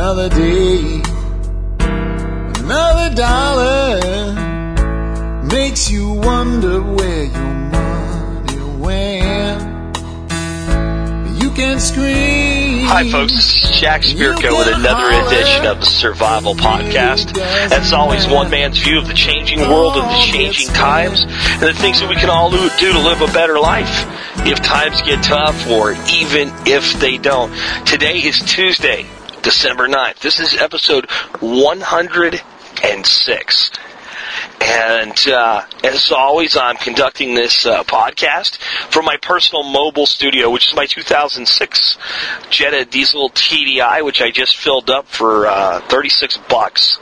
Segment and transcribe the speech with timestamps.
[0.00, 1.02] Another day,
[1.80, 3.98] another dollar
[5.42, 9.60] makes you wonder where your money went.
[11.42, 12.84] You can scream.
[12.86, 13.32] Hi, folks.
[13.32, 17.36] This is Jack Spirko with another edition of the Survival Podcast.
[17.36, 21.74] As always, one man's view of the changing world and the changing times, and the
[21.74, 24.06] things that we can all do to live a better life
[24.46, 27.52] if times get tough or even if they don't.
[27.84, 29.04] Today is Tuesday,
[29.42, 30.20] December 9th.
[30.20, 33.70] This is episode 106.
[34.60, 38.58] And uh, as always, I'm conducting this uh, podcast
[38.90, 41.98] from my personal mobile studio, which is my 2006
[42.50, 46.98] Jetta Diesel TDI, which I just filled up for uh, 36 bucks.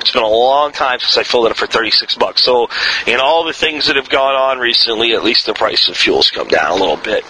[0.00, 2.44] It's been a long time since I filled it up for 36 bucks.
[2.44, 2.68] So,
[3.06, 6.30] in all the things that have gone on recently, at least the price of fuel's
[6.30, 7.24] come down a little bit.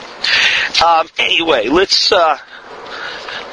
[0.82, 2.38] Um, anyway, let's uh,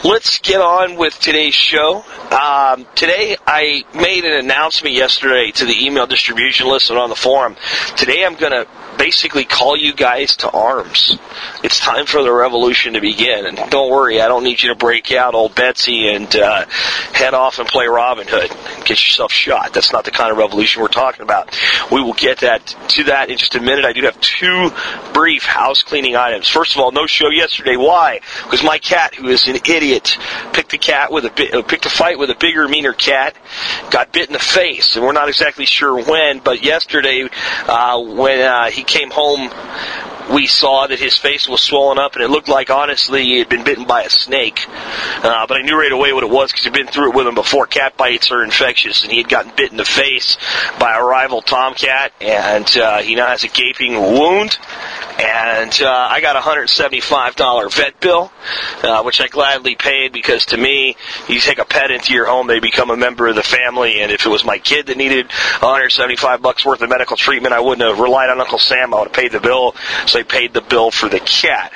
[0.04, 2.04] let's get on with today's show.
[2.32, 7.16] Um, today, I made an announcement yesterday to the email distribution list and on the
[7.16, 7.56] forum.
[7.96, 8.68] Today, I'm going to
[8.98, 11.18] basically call you guys to arms.
[11.64, 13.46] It's time for the revolution to begin.
[13.46, 16.66] And don't worry, I don't need you to break out old Betsy and uh,
[17.14, 19.74] head off and play Robin Hood and get yourself shot.
[19.74, 21.58] That's not the kind of revolution we're talking about.
[21.92, 23.86] We will get that to that in just a minute.
[23.86, 24.72] I do have two
[25.14, 26.48] brief house cleaning items.
[26.48, 27.76] First of all, no show yesterday.
[27.76, 28.22] Why?
[28.44, 30.18] Because my cat, who is an idiot,
[30.54, 33.36] picked a cat with a bi- uh, picked a fight with a bigger, meaner cat,
[33.90, 36.40] got bit in the face, and we're not exactly sure when.
[36.40, 37.28] But yesterday,
[37.68, 39.52] uh, when uh, he came home,
[40.34, 43.50] we saw that his face was swollen up, and it looked like, honestly, he had
[43.50, 44.66] been bitten by a snake.
[44.68, 47.28] Uh, but I knew right away what it was because I'd been through it with
[47.28, 47.68] him before.
[47.68, 50.38] Cat bites are infectious, and he had gotten bit in the face
[50.80, 54.58] by a rival tomcat, and uh, he now has a gaping wound.
[55.20, 58.32] And uh, I got a $175 vet bill,
[58.84, 60.96] uh, which I gladly paid because to me,
[61.28, 64.02] you take a pet into your home, they become a member of the family.
[64.02, 67.62] And if it was my kid that needed 175 bucks worth of medical treatment, I
[67.62, 68.94] wouldn't have relied on Uncle Sam.
[68.94, 69.76] I would have paid the bill.
[70.06, 71.74] So I paid the bill for the cat.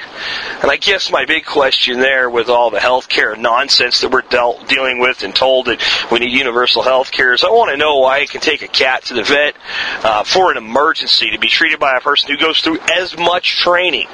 [0.62, 4.68] And I guess my big question there with all the healthcare nonsense that we're dealt,
[4.68, 5.82] dealing with and told that
[6.12, 8.68] we need universal health care is I want to know why I can take a
[8.68, 9.56] cat to the vet
[10.04, 13.31] uh, for an emergency to be treated by a person who goes through as much
[13.40, 14.08] training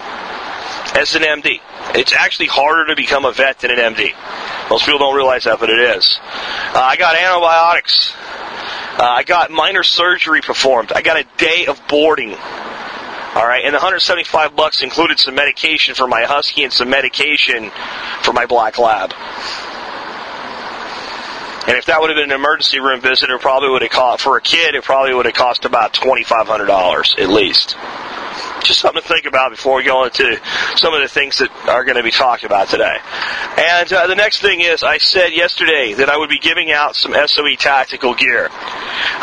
[0.95, 1.59] as an MD.
[1.95, 4.13] It's actually harder to become a vet than an MD.
[4.69, 6.19] Most people don't realize that, but it is.
[6.21, 8.13] Uh, I got antibiotics.
[8.99, 10.91] Uh, I got minor surgery performed.
[10.91, 12.33] I got a day of boarding.
[12.33, 17.71] All right, and the 175 bucks included some medication for my husky and some medication
[18.23, 19.13] for my black lab.
[21.67, 24.23] And if that would have been an emergency room visit, it probably would have cost
[24.23, 24.73] for a kid.
[24.73, 27.75] It probably would have cost about twenty five hundred dollars at least.
[28.67, 30.41] Just something to think about before we go into
[30.75, 32.97] some of the things that are going to be talked about today.
[33.57, 36.95] And uh, the next thing is, I said yesterday that I would be giving out
[36.95, 38.49] some SOE tactical gear.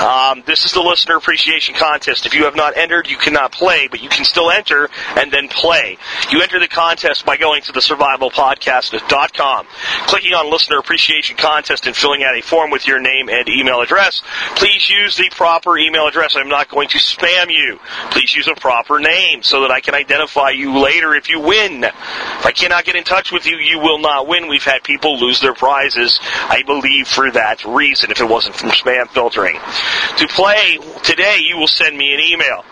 [0.00, 2.26] Um, this is the listener appreciation contest.
[2.26, 5.48] If you have not entered, you cannot play, but you can still enter and then
[5.48, 5.98] play.
[6.30, 9.66] You enter the contest by going to the survivalpodcast.com,
[10.06, 13.80] clicking on listener appreciation contest and filling out a form with your name and email
[13.80, 14.22] address.
[14.56, 16.36] Please use the proper email address.
[16.36, 17.78] I'm not going to spam you.
[18.10, 21.84] Please use a proper name so that I can identify you later if you win.
[21.84, 24.48] If I cannot get in touch with you, you will not win.
[24.48, 28.70] We've had people lose their prizes, I believe, for that reason, if it wasn't from
[28.70, 29.53] spam filtering.
[29.54, 32.65] To play today, you will send me an email.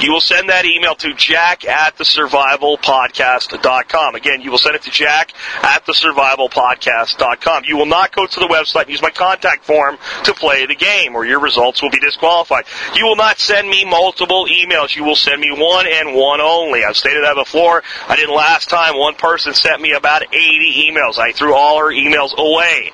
[0.00, 2.10] You will send that email to jack at the.
[4.14, 5.90] Again, you will send it to jack at the.
[7.64, 10.74] You will not go to the website and use my contact form to play the
[10.74, 12.64] game, or your results will be disqualified.
[12.94, 14.94] You will not send me multiple emails.
[14.94, 16.84] You will send me one and one only.
[16.84, 17.82] I've stated that before.
[18.08, 18.96] I didn't last time.
[18.96, 21.18] One person sent me about 80 emails.
[21.18, 22.92] I threw all her emails away.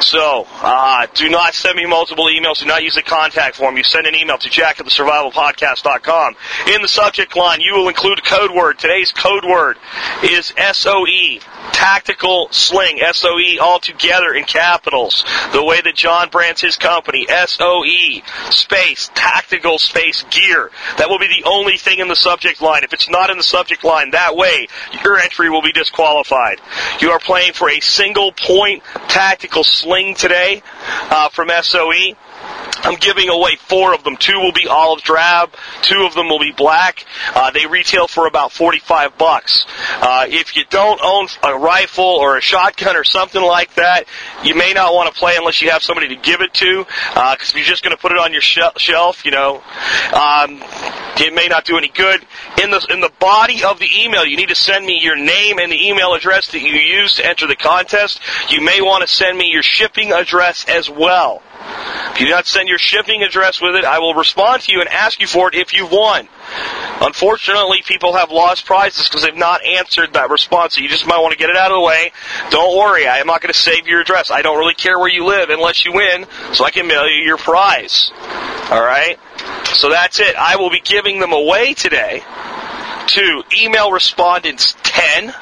[0.00, 2.60] So, uh, do not send me multiple emails.
[2.60, 3.76] Do not use the contact form.
[3.76, 6.36] You send an email to jack at the survivalpodcast.com.
[6.74, 8.78] In the subject line, you will include a code word.
[8.78, 9.78] Today's code word
[10.22, 11.38] is SOE.
[11.72, 13.00] Tactical Sling.
[13.12, 15.24] SOE all together in capitals.
[15.52, 17.26] The way that John brands his company.
[17.46, 18.22] SOE.
[18.50, 19.10] Space.
[19.14, 20.70] Tactical space gear.
[20.98, 22.84] That will be the only thing in the subject line.
[22.84, 24.68] If it's not in the subject line that way,
[25.02, 26.60] your entry will be disqualified.
[27.00, 30.62] You are playing for a single point tactical sling today
[31.10, 32.14] uh, from SOE.
[32.82, 34.16] I'm giving away four of them.
[34.16, 35.50] Two will be olive drab.
[35.82, 37.04] Two of them will be black.
[37.34, 39.64] Uh, they retail for about 45 bucks.
[40.00, 44.04] Uh, if you don't own a rifle or a shotgun or something like that,
[44.42, 46.84] you may not want to play unless you have somebody to give it to.
[46.84, 49.62] Because if you're just going to put it on your sh- shelf, you know.
[50.12, 50.62] Um,
[51.16, 52.26] It may not do any good.
[52.60, 55.58] In the in the body of the email, you need to send me your name
[55.60, 58.20] and the email address that you used to enter the contest.
[58.50, 61.40] You may want to send me your shipping address as well.
[62.12, 64.80] If you do not send your shipping address with it, I will respond to you
[64.80, 66.28] and ask you for it if you've won.
[67.00, 70.76] Unfortunately, people have lost prizes because they've not answered that response.
[70.76, 72.12] So you just might want to get it out of the way.
[72.50, 74.30] Don't worry, I am not going to save your address.
[74.30, 77.24] I don't really care where you live unless you win, so I can mail you
[77.24, 78.12] your prize.
[78.70, 79.18] All right?
[79.64, 80.36] So that's it.
[80.36, 82.22] I will be giving them away today
[83.06, 85.32] to email respondents 10.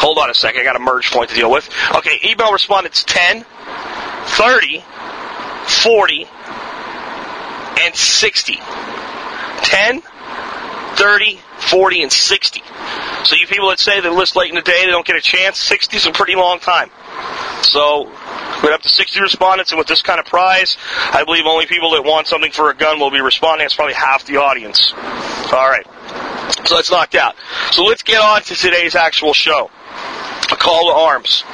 [0.00, 1.68] Hold on a second, I got a merge point to deal with.
[1.96, 3.44] Okay, email respondents 10,
[4.36, 4.84] 30,
[5.66, 6.26] 40,
[7.80, 8.58] and 60.
[9.62, 10.02] 10,
[10.94, 12.62] 30, 40, and 60.
[13.24, 15.20] So you people that say they list late in the day, they don't get a
[15.20, 16.90] chance, 60 is a pretty long time.
[17.62, 18.10] So
[18.62, 20.76] we're up to 60 respondents, and with this kind of prize,
[21.12, 23.64] I believe only people that want something for a gun will be responding.
[23.66, 24.92] It's probably half the audience.
[25.52, 25.86] All right.
[26.66, 27.36] So that's knocked out.
[27.72, 29.70] So let's get on to today's actual show.
[30.50, 31.44] A call to arms.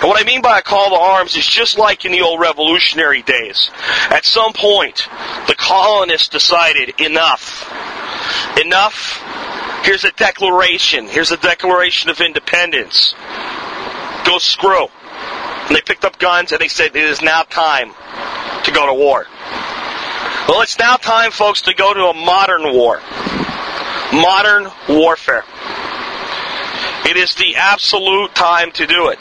[0.00, 2.40] And what I mean by a call to arms is just like in the old
[2.40, 3.70] revolutionary days.
[4.10, 5.08] At some point,
[5.48, 7.70] the colonists decided enough.
[8.60, 9.22] Enough.
[9.84, 11.06] Here's a declaration.
[11.08, 13.14] Here's a declaration of independence.
[14.24, 14.88] Go screw.
[15.66, 17.92] And they picked up guns and they said it is now time
[18.64, 19.26] to go to war.
[20.48, 23.00] Well, it's now time, folks, to go to a modern war.
[24.12, 25.44] Modern warfare.
[27.06, 29.20] It is the absolute time to do it.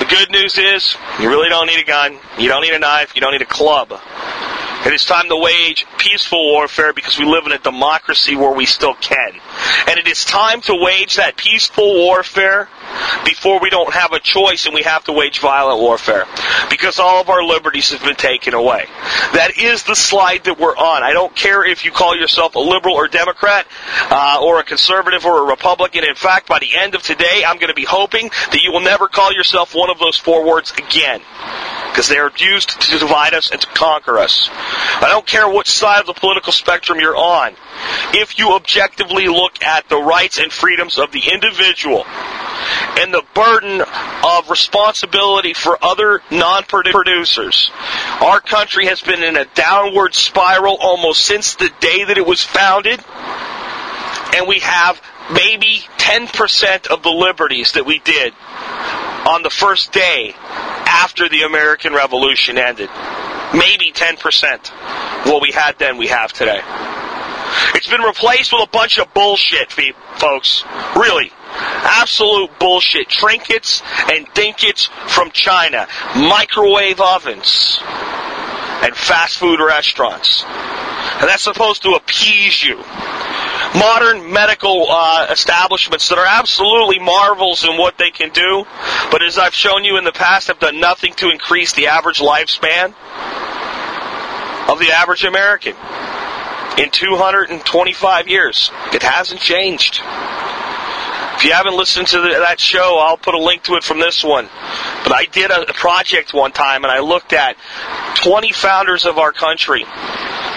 [0.00, 3.14] The good news is, you really don't need a gun, you don't need a knife,
[3.14, 3.92] you don't need a club.
[4.84, 8.66] It is time to wage peaceful warfare because we live in a democracy where we
[8.66, 9.34] still can.
[9.88, 12.68] And it is time to wage that peaceful warfare
[13.24, 16.26] before we don't have a choice and we have to wage violent warfare.
[16.70, 18.86] Because all of our liberties have been taken away.
[19.32, 21.02] That is the slide that we're on.
[21.02, 23.66] I don't care if you call yourself a liberal or Democrat,
[24.10, 26.04] uh, or a conservative or a Republican.
[26.04, 28.80] In fact, by the end of today, I'm going to be hoping that you will
[28.80, 31.20] never call yourself one of those four words again.
[31.90, 34.48] Because they are used to divide us and to conquer us.
[34.50, 37.54] I don't care which side of the political spectrum you're on.
[38.12, 42.04] If you objectively look at the rights and freedoms of the individual
[42.98, 47.70] and the burden of responsibility for other non-producers,
[48.20, 52.42] our country has been in a downward spiral almost since the day that it was
[52.42, 53.00] founded.
[54.34, 55.00] And we have
[55.32, 58.34] maybe 10% of the liberties that we did
[59.26, 62.90] on the first day after the American Revolution ended.
[63.54, 64.54] Maybe 10%.
[65.24, 66.60] Of what we had then, we have today.
[67.74, 69.72] It's been replaced with a bunch of bullshit,
[70.18, 70.64] folks.
[70.96, 71.30] Really.
[71.56, 73.08] Absolute bullshit.
[73.08, 75.86] Trinkets and dinkets from China.
[76.16, 77.78] Microwave ovens.
[77.82, 80.44] And fast food restaurants.
[80.44, 82.82] And that's supposed to appease you
[83.74, 88.64] modern medical uh, establishments that are absolutely marvels in what they can do,
[89.10, 92.20] but as I've shown you in the past, have done nothing to increase the average
[92.20, 92.94] lifespan
[94.68, 95.74] of the average American
[96.78, 98.70] in 225 years.
[98.92, 100.00] It hasn't changed.
[101.36, 103.98] If you haven't listened to the, that show, I'll put a link to it from
[103.98, 104.48] this one.
[105.02, 107.56] But I did a, a project one time and I looked at
[108.16, 109.84] 20 founders of our country,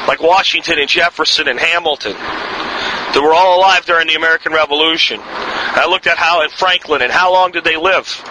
[0.08, 5.20] like Washington and Jefferson and Hamilton, that were all alive during the American Revolution.
[5.20, 8.24] And I looked at how at Franklin and how long did they live.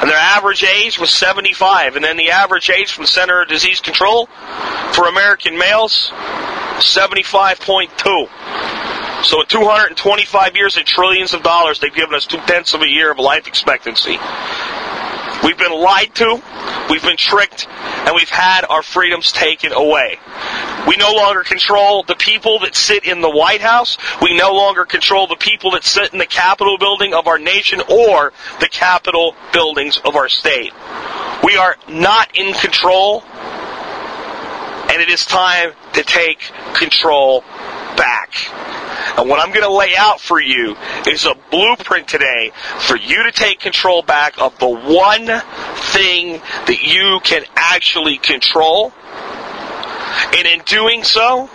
[0.00, 1.96] And their average age was 75.
[1.96, 4.26] And then the average age from Center of Disease Control
[4.94, 6.10] for American males,
[6.82, 9.24] 75.2.
[9.24, 12.88] So in 225 years and trillions of dollars, they've given us two tenths of a
[12.88, 14.18] year of life expectancy.
[15.44, 16.42] We've been lied to,
[16.88, 20.18] we've been tricked, and we've had our freedoms taken away.
[20.86, 23.98] We no longer control the people that sit in the White House.
[24.20, 27.80] We no longer control the people that sit in the Capitol building of our nation
[27.88, 30.72] or the Capitol buildings of our state.
[31.44, 33.22] We are not in control,
[34.92, 36.38] and it is time to take
[36.74, 37.40] control
[37.96, 38.30] back.
[39.16, 43.22] And what I'm going to lay out for you is a blueprint today for you
[43.22, 45.26] to take control back of the one
[45.92, 48.92] thing that you can actually control.
[50.36, 51.48] And in doing so,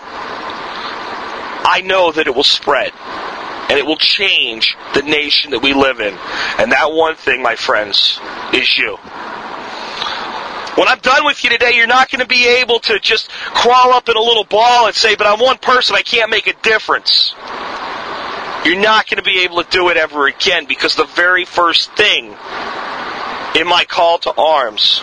[1.70, 2.92] I know that it will spread.
[3.70, 6.18] And it will change the nation that we live in.
[6.58, 8.20] And that one thing, my friends,
[8.52, 8.98] is you.
[10.78, 13.94] When I'm done with you today, you're not going to be able to just crawl
[13.94, 16.54] up in a little ball and say, but I'm one person, I can't make a
[16.62, 17.34] difference.
[18.64, 21.92] You're not going to be able to do it ever again because the very first
[21.94, 22.26] thing
[23.56, 25.02] in my call to arms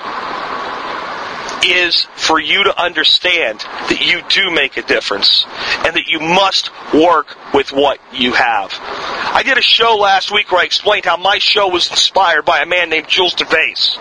[1.72, 5.44] is for you to understand that you do make a difference
[5.84, 8.72] and that you must work with what you have.
[8.80, 12.60] I did a show last week where I explained how my show was inspired by
[12.60, 13.96] a man named Jules Dervaes.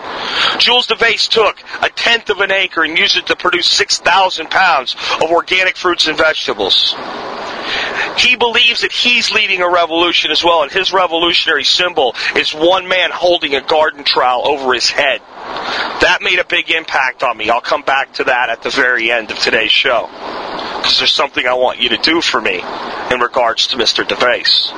[0.58, 4.96] Jules Dervaes took a tenth of an acre and used it to produce 6,000 pounds
[5.22, 6.94] of organic fruits and vegetables.
[8.16, 12.86] He believes that he's leading a revolution as well, and his revolutionary symbol is one
[12.88, 15.20] man holding a garden trowel over his head.
[16.00, 17.50] That made a big impact on me.
[17.50, 20.08] I'll come back to that at the very end of today's show.
[20.78, 22.60] Because there's something I want you to do for me
[23.10, 24.06] in regards to Mr.
[24.06, 24.72] Dervaes.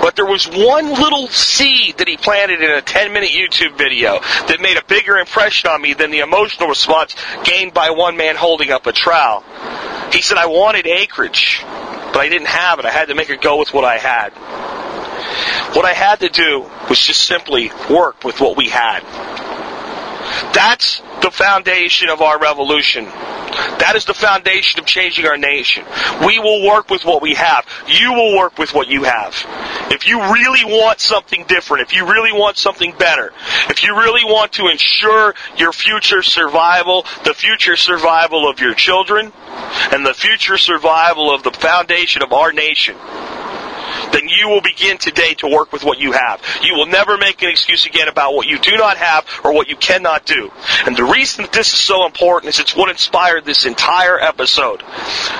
[0.00, 4.20] But there was one little seed that he planted in a 10 minute YouTube video
[4.48, 7.14] that made a bigger impression on me than the emotional response
[7.44, 9.42] gained by one man holding up a trowel.
[10.12, 12.84] He said, I wanted acreage, but I didn't have it.
[12.84, 14.32] I had to make it go with what I had.
[15.74, 19.02] What I had to do was just simply work with what we had.
[20.52, 23.04] That's the foundation of our revolution.
[23.04, 25.84] That is the foundation of changing our nation.
[26.26, 27.64] We will work with what we have.
[27.86, 29.34] You will work with what you have.
[29.90, 33.32] If you really want something different, if you really want something better,
[33.70, 39.32] if you really want to ensure your future survival, the future survival of your children,
[39.92, 42.96] and the future survival of the foundation of our nation,
[44.12, 46.42] then you will begin today to work with what you have.
[46.62, 49.68] You will never make an excuse again about what you do not have or what
[49.68, 50.50] you cannot do.
[50.86, 54.82] And the reason that this is so important is it's what inspired this entire episode.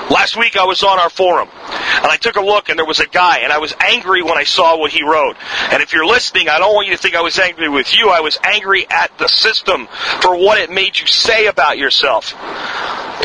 [0.09, 2.99] Last week I was on our forum and I took a look and there was
[2.99, 5.35] a guy and I was angry when I saw what he wrote.
[5.71, 8.09] And if you're listening, I don't want you to think I was angry with you.
[8.09, 9.87] I was angry at the system
[10.21, 12.33] for what it made you say about yourself.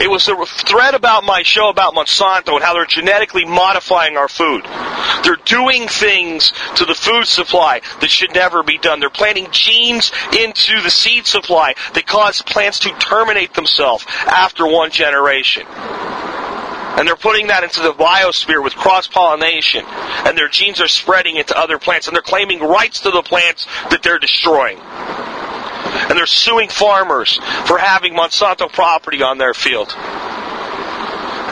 [0.00, 4.28] It was a thread about my show about Monsanto and how they're genetically modifying our
[4.28, 4.64] food.
[5.22, 9.00] They're doing things to the food supply that should never be done.
[9.00, 14.90] They're planting genes into the seed supply that cause plants to terminate themselves after one
[14.90, 15.66] generation.
[15.68, 19.84] And they're putting that into the biosphere with cross pollination.
[19.86, 22.06] And their genes are spreading into other plants.
[22.06, 24.78] And they're claiming rights to the plants that they're destroying.
[25.92, 29.94] And they're suing farmers for having Monsanto property on their field.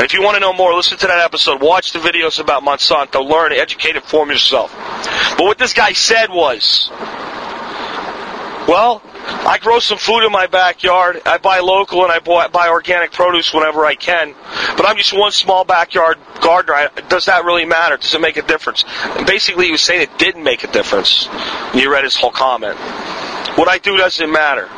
[0.01, 1.61] And if you want to know more, listen to that episode.
[1.61, 3.23] Watch the videos about Monsanto.
[3.23, 4.73] Learn, educate, inform yourself.
[5.37, 6.89] But what this guy said was,
[8.67, 11.21] well, I grow some food in my backyard.
[11.27, 14.35] I buy local and I buy organic produce whenever I can.
[14.77, 16.89] But I'm just one small backyard gardener.
[17.09, 17.97] Does that really matter?
[17.97, 18.85] Does it make a difference?
[19.17, 21.29] And basically, he was saying it didn't make a difference.
[21.75, 22.79] You read his whole comment.
[23.57, 24.69] What I do doesn't matter.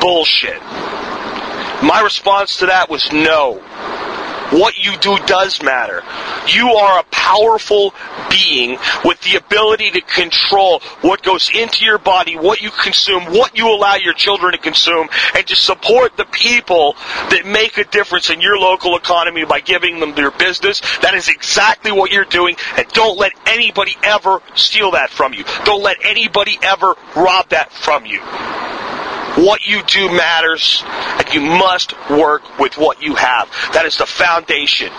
[0.00, 0.60] Bullshit.
[1.82, 3.62] My response to that was no.
[4.50, 6.02] What you do does matter.
[6.48, 7.94] You are a powerful
[8.30, 13.56] being with the ability to control what goes into your body, what you consume, what
[13.56, 16.94] you allow your children to consume, and to support the people
[17.30, 20.80] that make a difference in your local economy by giving them their business.
[21.02, 25.44] That is exactly what you're doing, and don't let anybody ever steal that from you.
[25.64, 28.20] Don't let anybody ever rob that from you.
[29.38, 33.48] What you do matters, and you must work with what you have.
[33.72, 34.90] That is the foundation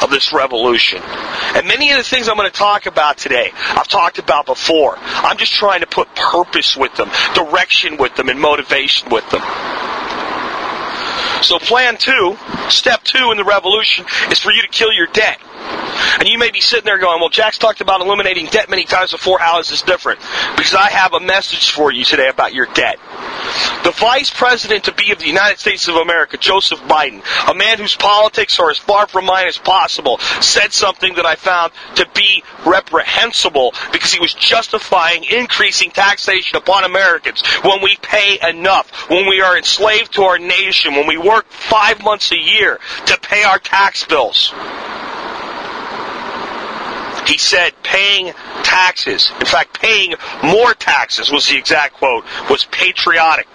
[0.00, 1.02] of this revolution.
[1.02, 4.96] And many of the things I'm going to talk about today, I've talked about before.
[4.96, 9.42] I'm just trying to put purpose with them, direction with them, and motivation with them.
[11.42, 12.36] So plan two,
[12.68, 15.40] step two in the revolution is for you to kill your debt.
[16.18, 19.12] And you may be sitting there going, well, Jack's talked about eliminating debt many times
[19.12, 19.38] before.
[19.38, 20.20] How is this different?
[20.56, 22.98] Because I have a message for you today about your debt.
[23.84, 27.78] The vice president to be of the United States of America, Joseph Biden, a man
[27.78, 32.06] whose politics are as far from mine as possible, said something that I found to
[32.14, 39.26] be reprehensible because he was justifying increasing taxation upon Americans when we pay enough, when
[39.26, 43.42] we are enslaved to our nation, when we work five months a year to pay
[43.44, 44.52] our tax bills.
[47.26, 53.48] He said paying taxes, in fact, paying more taxes was the exact quote, was patriotic.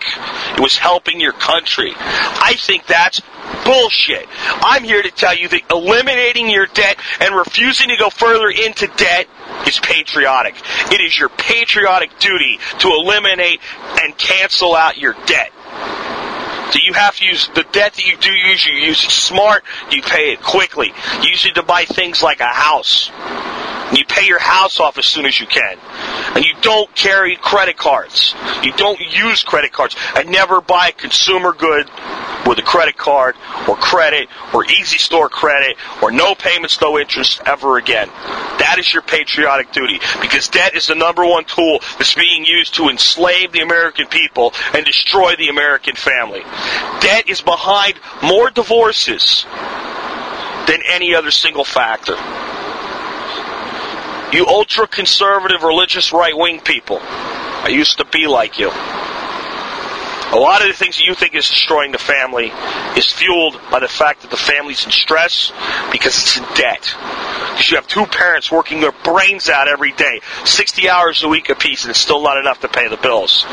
[0.53, 1.93] It was helping your country.
[1.95, 3.21] I think that's
[3.63, 4.27] bullshit.
[4.31, 8.87] I'm here to tell you that eliminating your debt and refusing to go further into
[8.97, 9.27] debt
[9.67, 10.55] is patriotic.
[10.91, 13.59] It is your patriotic duty to eliminate
[14.01, 15.51] and cancel out your debt.
[16.71, 18.65] So you have to use the debt that you do use.
[18.65, 19.63] You use it smart.
[19.91, 20.93] You pay it quickly.
[21.21, 23.11] You use it to buy things like a house.
[23.95, 25.77] You pay your house off as soon as you can.
[26.35, 28.35] And you don't carry credit cards.
[28.63, 29.95] You don't use credit cards.
[30.13, 31.87] I never buy consumer good
[32.45, 33.35] with a credit card
[33.67, 38.07] or credit or easy store credit or no payments, no interest ever again.
[38.59, 42.75] That is your patriotic duty because debt is the number one tool that's being used
[42.75, 46.41] to enslave the American people and destroy the American family.
[47.01, 49.45] Debt is behind more divorces
[50.67, 52.15] than any other single factor.
[54.35, 56.99] You ultra conservative, religious, right wing people.
[57.01, 58.69] I used to be like you.
[60.31, 62.51] A lot of the things that you think is destroying the family
[62.97, 65.51] is fueled by the fact that the family's in stress
[65.91, 66.93] because it's in debt.
[67.51, 71.49] Because you have two parents working their brains out every day, 60 hours a week
[71.49, 73.45] apiece, and it's still not enough to pay the bills.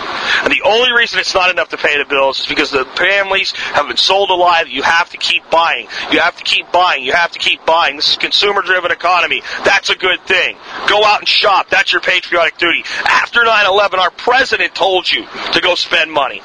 [0.43, 3.53] And the only reason it's not enough to pay the bills is because the families
[3.53, 5.87] have been sold a lie that you have to keep buying.
[6.11, 7.05] You have to keep buying.
[7.05, 7.97] You have to keep buying.
[7.97, 9.43] This is consumer driven economy.
[9.65, 10.57] That's a good thing.
[10.89, 11.71] Go out and shop.
[11.71, 12.83] That's your patriotic duty.
[13.05, 16.43] After 9-11, our president told you to go spend money.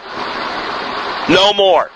[1.30, 1.92] No more.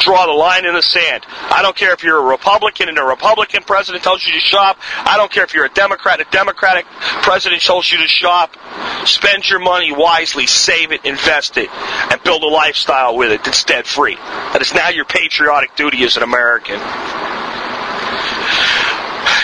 [0.00, 1.24] Draw the line in the sand.
[1.28, 4.78] I don't care if you're a Republican and a Republican president tells you to shop.
[4.98, 6.84] I don't care if you're a Democrat, a Democratic
[7.22, 8.56] president tells you to shop.
[9.06, 13.64] Spend your money wisely, save it, invest it, and build a lifestyle with it that's
[13.64, 14.16] debt free.
[14.16, 16.80] That is now your patriotic duty as an American.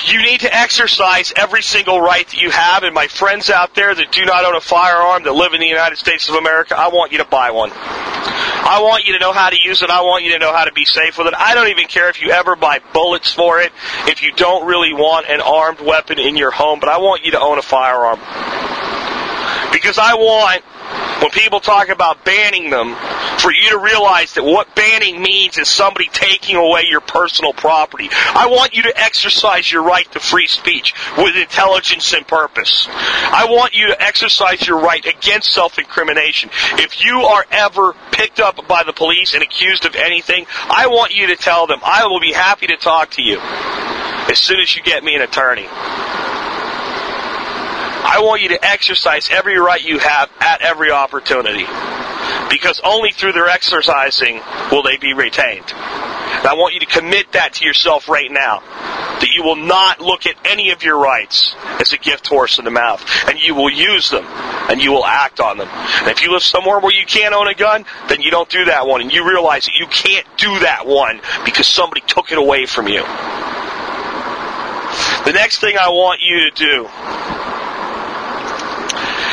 [0.06, 3.94] You need to exercise every single right that you have, and my friends out there
[3.94, 6.88] that do not own a firearm that live in the United States of America, I
[6.88, 7.70] want you to buy one.
[7.72, 9.90] I want you to know how to use it.
[9.90, 11.34] I want you to know how to be safe with it.
[11.36, 13.72] I don't even care if you ever buy bullets for it,
[14.06, 17.32] if you don't really want an armed weapon in your home, but I want you
[17.32, 18.20] to own a firearm.
[19.72, 20.62] Because I want
[21.20, 22.96] when people talk about banning them,
[23.40, 28.08] for you to realize that what banning means is somebody taking away your personal property.
[28.12, 32.86] I want you to exercise your right to free speech with intelligence and purpose.
[32.90, 36.50] I want you to exercise your right against self-incrimination.
[36.74, 41.14] If you are ever picked up by the police and accused of anything, I want
[41.14, 44.76] you to tell them, I will be happy to talk to you as soon as
[44.76, 45.66] you get me an attorney.
[48.02, 51.66] I want you to exercise every right you have at every opportunity.
[52.50, 54.40] Because only through their exercising
[54.70, 55.72] will they be retained.
[55.72, 58.60] And I want you to commit that to yourself right now.
[59.20, 62.64] That you will not look at any of your rights as a gift horse in
[62.64, 63.04] the mouth.
[63.28, 64.24] And you will use them.
[64.24, 65.68] And you will act on them.
[65.68, 68.64] And if you live somewhere where you can't own a gun, then you don't do
[68.66, 69.02] that one.
[69.02, 72.88] And you realize that you can't do that one because somebody took it away from
[72.88, 73.02] you.
[75.24, 76.88] The next thing I want you to do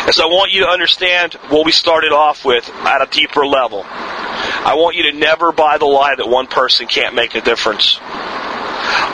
[0.07, 3.83] is I want you to understand what we started off with at a deeper level.
[3.85, 7.99] I want you to never buy the lie that one person can't make a difference.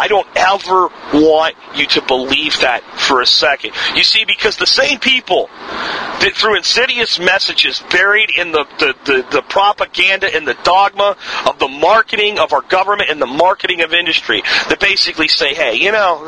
[0.03, 3.71] I don't ever want you to believe that for a second.
[3.95, 9.27] You see, because the same people that through insidious messages buried in the, the, the,
[9.31, 11.15] the, propaganda and the dogma
[11.47, 15.75] of the marketing of our government and the marketing of industry that basically say, hey,
[15.75, 16.25] you know,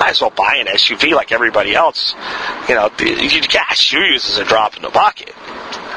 [0.00, 2.16] might as well buy an SUV like everybody else.
[2.68, 5.32] You know, gas you use is a drop in the bucket.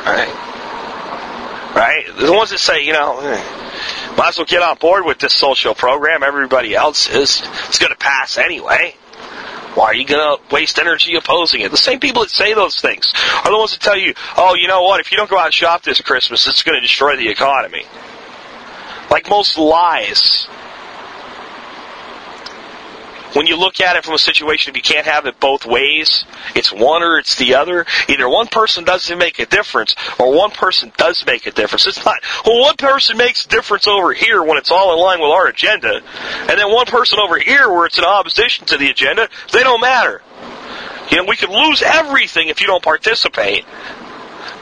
[0.06, 0.30] Right?
[1.76, 2.06] Right?
[2.20, 3.63] The ones that say, you know,
[4.18, 6.24] might as well get on board with this social program.
[6.24, 7.42] Everybody else is.
[7.68, 8.96] It's going to pass anyway.
[9.76, 11.72] Why are you going to waste energy opposing it?
[11.72, 13.12] The same people that say those things
[13.44, 15.00] are the ones that tell you, oh, you know what?
[15.00, 17.84] If you don't go out and shop this Christmas, it's going to destroy the economy.
[19.10, 20.48] Like most lies,
[23.34, 26.26] when you look at it from a situation, if you can't have it both ways,
[26.56, 27.86] it's one or it's the other.
[28.08, 31.88] Either one person doesn't make a difference, or one person does make a difference.
[31.88, 35.20] It's not, well, one person makes a difference over here when it's all in line
[35.20, 38.90] with our agenda, and then one person over here where it's in opposition to the
[38.90, 40.22] agenda, they don't matter.
[41.12, 43.66] You know, we could lose everything if you don't participate.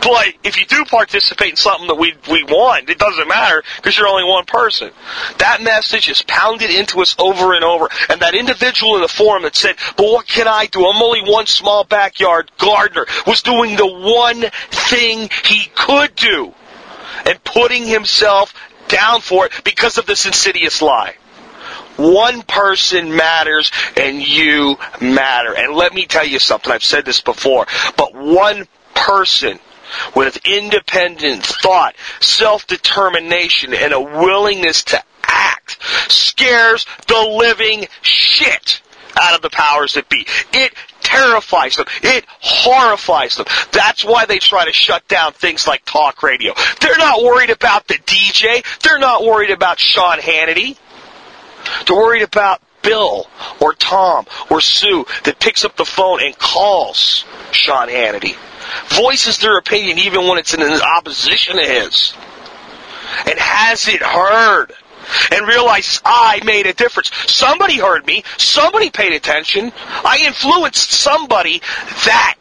[0.02, 3.98] But if you do participate in something that we we want, it doesn't matter because
[3.98, 4.92] you're only one person.
[5.38, 7.88] That message is pounded into us over and over.
[8.10, 10.88] And that individual in the forum that said, "But what can I do?
[10.88, 16.54] I'm only one small backyard gardener," was doing the one thing he could do,
[17.26, 18.54] and putting himself
[18.88, 21.16] down for it because of this insidious lie.
[21.98, 25.54] One person matters and you matter.
[25.54, 26.72] And let me tell you something.
[26.72, 29.60] I've said this before, but one person
[30.16, 35.78] with independent thought, self-determination, and a willingness to act
[36.12, 38.82] scares the living shit
[39.20, 40.26] out of the powers that be.
[40.54, 41.86] It terrifies them.
[42.02, 43.46] It horrifies them.
[43.72, 46.54] That's why they try to shut down things like talk radio.
[46.80, 48.64] They're not worried about the DJ.
[48.82, 50.78] They're not worried about Sean Hannity.
[51.86, 53.28] They're worried about Bill
[53.60, 58.36] or Tom or Sue that picks up the phone and calls Sean Hannity
[58.90, 62.14] voices their opinion even when it's in opposition to his.
[63.26, 64.74] And has it heard?
[65.32, 67.12] And realize I made a difference.
[67.28, 68.24] Somebody heard me.
[68.38, 69.72] Somebody paid attention.
[69.88, 71.60] I influenced somebody.
[72.06, 72.36] That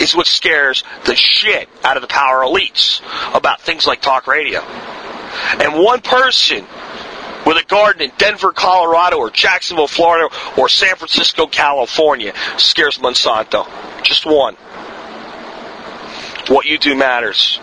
[0.00, 3.00] is what scares the shit out of the power elites
[3.34, 4.60] about things like talk radio.
[4.60, 6.66] And one person
[7.46, 10.28] with a garden in Denver, Colorado, or Jacksonville, Florida,
[10.58, 13.66] or San Francisco, California scares Monsanto.
[14.02, 14.56] Just one.
[16.50, 17.60] What you do matters.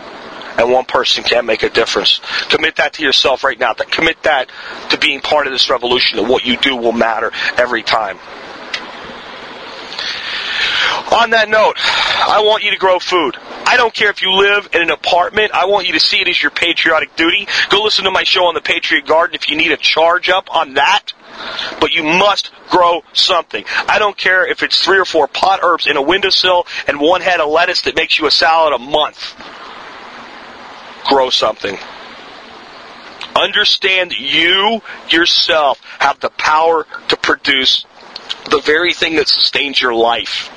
[0.57, 2.21] And one person can make a difference.
[2.47, 3.73] Commit that to yourself right now.
[3.73, 4.49] Commit that
[4.91, 8.17] to being part of this revolution, that what you do will matter every time.
[11.11, 13.37] On that note, I want you to grow food.
[13.65, 15.51] I don't care if you live in an apartment.
[15.53, 17.47] I want you to see it as your patriotic duty.
[17.69, 20.53] Go listen to my show on the Patriot Garden if you need a charge up
[20.55, 21.11] on that.
[21.79, 23.63] But you must grow something.
[23.87, 27.21] I don't care if it's three or four pot herbs in a windowsill and one
[27.21, 29.35] head of lettuce that makes you a salad a month.
[31.05, 31.77] Grow something.
[33.35, 37.85] Understand you yourself have the power to produce
[38.49, 40.47] the very thing that sustains your life.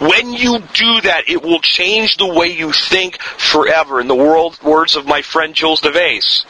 [0.00, 4.00] When you do that, it will change the way you think forever.
[4.00, 6.44] In the world, words of my friend Jules Dervaes,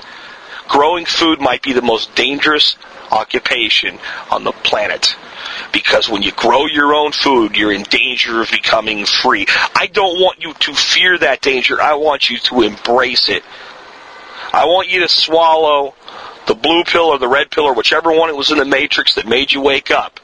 [0.69, 2.77] growing food might be the most dangerous
[3.11, 3.99] occupation
[4.31, 5.15] on the planet.
[5.73, 9.47] Because when you grow your own food, you're in danger of becoming free.
[9.75, 11.81] I don't want you to fear that danger.
[11.81, 13.43] I want you to embrace it.
[14.53, 15.95] I want you to swallow
[16.47, 19.17] the blue pill or the red pill or whichever one it was in the matrix
[19.17, 20.16] that made you wake up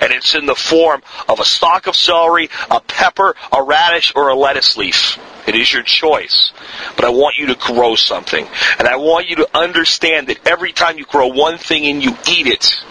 [0.00, 4.28] and it's in the form of a stalk of celery, a pepper, a radish, or
[4.28, 5.18] a lettuce leaf.
[5.46, 6.52] It is your choice.
[6.96, 8.46] But I want you to grow something.
[8.78, 12.10] And I want you to understand that every time you grow one thing and you
[12.28, 12.84] eat it,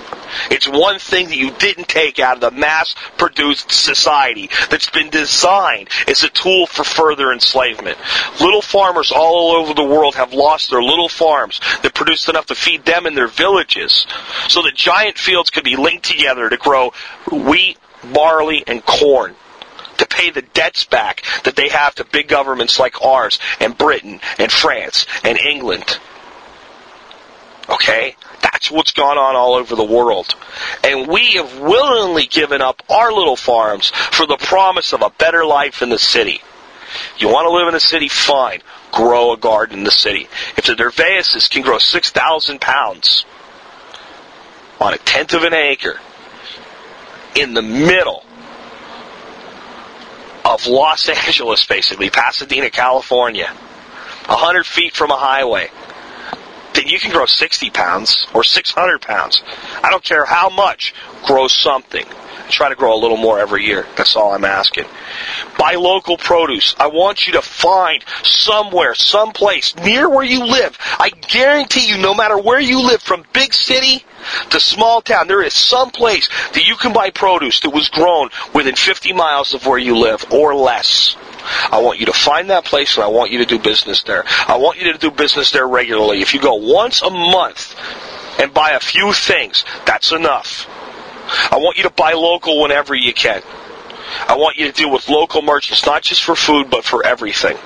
[0.50, 5.10] it's one thing that you didn't take out of the mass produced society that's been
[5.10, 7.98] designed as a tool for further enslavement.
[8.39, 12.56] Little farmers all over the world have lost their little farms that produced enough to
[12.56, 14.06] feed them and their villages
[14.48, 16.94] so that giant fields could be linked together to grow
[17.32, 17.78] wheat,
[18.13, 19.36] barley, and corn
[19.98, 24.20] to pay the debts back that they have to big governments like ours and Britain
[24.39, 26.00] and France and England.
[27.70, 28.15] Okay?
[28.41, 30.36] That's what's gone on all over the world.
[30.84, 35.45] And we have willingly given up our little farms for the promise of a better
[35.45, 36.41] life in the city.
[37.17, 38.08] You want to live in the city?
[38.08, 38.62] Fine.
[38.91, 40.27] Grow a garden in the city.
[40.58, 43.25] If the Dervaes can grow 6,000 pounds
[44.80, 45.99] on a tenth of an acre
[47.36, 48.23] in the middle
[50.43, 55.69] of Los Angeles, basically, Pasadena, California, 100 feet from a highway,
[56.73, 59.41] then you can grow 60 pounds or 600 pounds.
[59.84, 60.93] I don't care how much,
[61.25, 62.05] grow something.
[62.49, 63.88] Try to grow a little more every year.
[63.95, 64.86] That's all I'm asking.
[65.57, 66.75] Buy local produce.
[66.77, 70.77] I want you to find somewhere, someplace near where you live.
[70.99, 74.03] I guarantee you, no matter where you live, from big city
[74.49, 78.29] to small town, there is some place that you can buy produce that was grown
[78.53, 81.15] within 50 miles of where you live or less.
[81.71, 84.23] I want you to find that place and I want you to do business there.
[84.47, 86.21] I want you to do business there regularly.
[86.21, 87.75] If you go once a month
[88.39, 90.67] and buy a few things, that's enough.
[91.52, 93.41] I want you to buy local whenever you can.
[94.28, 97.58] I want you to deal with local merchants, not just for food, but for everything.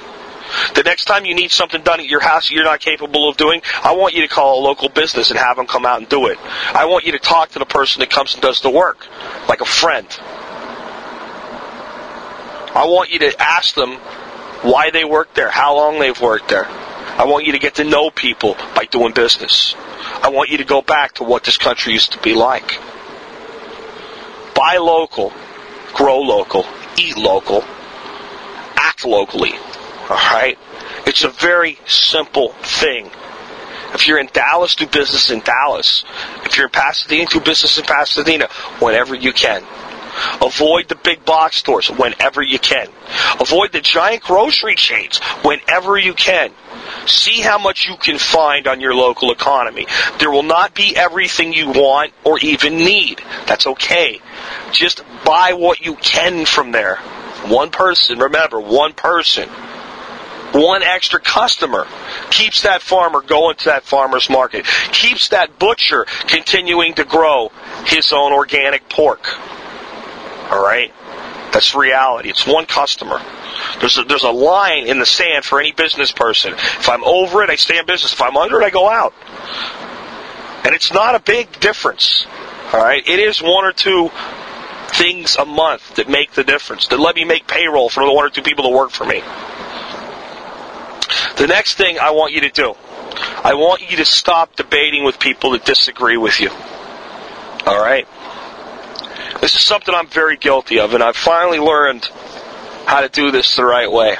[0.75, 3.61] The next time you need something done at your house you're not capable of doing,
[3.83, 6.27] I want you to call a local business and have them come out and do
[6.27, 6.37] it.
[6.73, 9.07] I want you to talk to the person that comes and does the work,
[9.49, 10.07] like a friend.
[12.75, 13.95] I want you to ask them
[14.61, 16.65] why they work there, how long they've worked there.
[16.67, 19.73] I want you to get to know people by doing business.
[20.21, 22.79] I want you to go back to what this country used to be like.
[24.75, 25.31] Buy local,
[25.93, 26.65] grow local,
[26.97, 27.63] eat local,
[28.75, 29.53] act locally.
[30.09, 30.57] Alright?
[31.07, 33.09] It's a very simple thing.
[33.93, 36.03] If you're in Dallas, do business in Dallas.
[36.43, 39.63] If you're in Pasadena, do business in Pasadena whenever you can.
[40.41, 42.87] Avoid the big box stores whenever you can.
[43.39, 46.51] Avoid the giant grocery chains whenever you can.
[47.07, 49.87] See how much you can find on your local economy.
[50.19, 53.21] There will not be everything you want or even need.
[53.47, 54.21] That's okay.
[54.71, 56.97] Just buy what you can from there.
[57.47, 59.49] One person, remember, one person
[60.55, 61.85] one extra customer
[62.29, 67.51] keeps that farmer going to that farmer's market, keeps that butcher continuing to grow
[67.85, 69.35] his own organic pork.
[70.51, 70.93] All right?
[71.51, 72.29] That's reality.
[72.29, 73.21] It's one customer.
[73.79, 76.53] There's a, there's a line in the sand for any business person.
[76.53, 78.13] If I'm over it, I stay in business.
[78.13, 79.13] If I'm under it, I go out.
[80.65, 82.25] And it's not a big difference.
[82.73, 83.07] All right?
[83.07, 84.11] It is one or two
[84.89, 86.87] things a month that make the difference.
[86.87, 89.21] That let me make payroll for the one or two people that work for me.
[91.37, 92.75] The next thing I want you to do
[93.43, 96.49] I want you to stop debating with people that disagree with you.
[96.49, 98.07] All right?
[99.45, 102.05] This is something I'm very guilty of, and I've finally learned
[102.87, 104.15] how to do this the right way.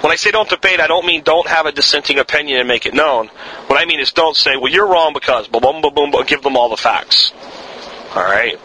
[0.00, 2.86] When I say don't debate, I don't mean don't have a dissenting opinion and make
[2.86, 3.28] it known.
[3.66, 6.42] What I mean is don't say, well, you're wrong because, boom, boom, boom, boom, give
[6.42, 7.34] them all the facts.
[8.14, 8.56] All right?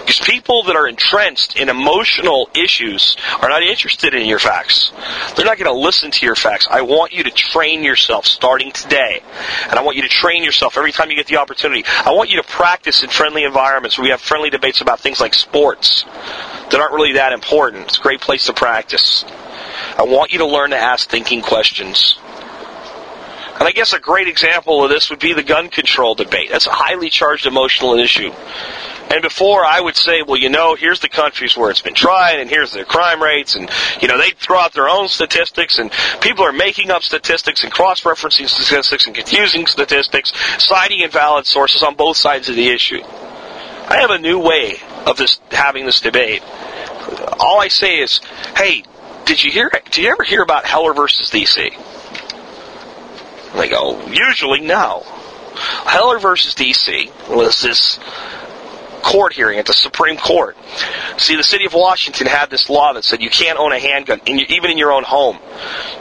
[0.00, 4.92] Because people that are entrenched in emotional issues are not interested in your facts.
[5.36, 6.66] They're not going to listen to your facts.
[6.70, 9.20] I want you to train yourself starting today.
[9.68, 11.84] And I want you to train yourself every time you get the opportunity.
[11.86, 15.20] I want you to practice in friendly environments where we have friendly debates about things
[15.20, 17.88] like sports that aren't really that important.
[17.88, 19.24] It's a great place to practice.
[19.98, 22.16] I want you to learn to ask thinking questions.
[23.58, 26.50] And I guess a great example of this would be the gun control debate.
[26.50, 28.32] That's a highly charged emotional issue.
[29.10, 32.40] And before I would say, well, you know, here's the countries where it's been tried
[32.40, 35.92] and here's their crime rates and, you know, they throw out their own statistics and
[36.20, 41.94] people are making up statistics and cross-referencing statistics and confusing statistics, citing invalid sources on
[41.94, 43.02] both sides of the issue.
[43.02, 46.42] I have a new way of this, having this debate.
[47.38, 48.20] All I say is,
[48.56, 48.84] hey,
[49.26, 51.76] did you hear, did you ever hear about Heller versus DC?
[53.54, 55.04] And they go, usually no.
[55.86, 58.00] Heller versus DC was this
[59.04, 60.56] court hearing at the Supreme Court.
[61.18, 64.20] See, the city of Washington had this law that said you can't own a handgun,
[64.26, 65.38] in your, even in your own home.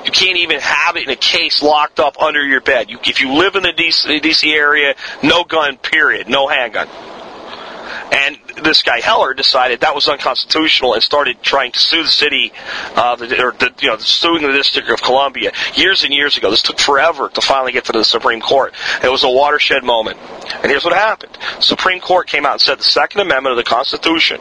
[0.03, 2.89] You can't even have it in a case locked up under your bed.
[2.89, 6.87] You, if you live in the DC, DC area, no gun, period, no handgun.
[8.11, 12.53] And this guy Heller decided that was unconstitutional and started trying to sue the city,
[12.95, 16.49] uh, the, or the, you know, suing the District of Columbia years and years ago.
[16.49, 18.73] This took forever to finally get to the Supreme Court.
[19.03, 20.19] It was a watershed moment.
[20.61, 23.69] And here's what happened: Supreme Court came out and said the Second Amendment of the
[23.69, 24.39] Constitution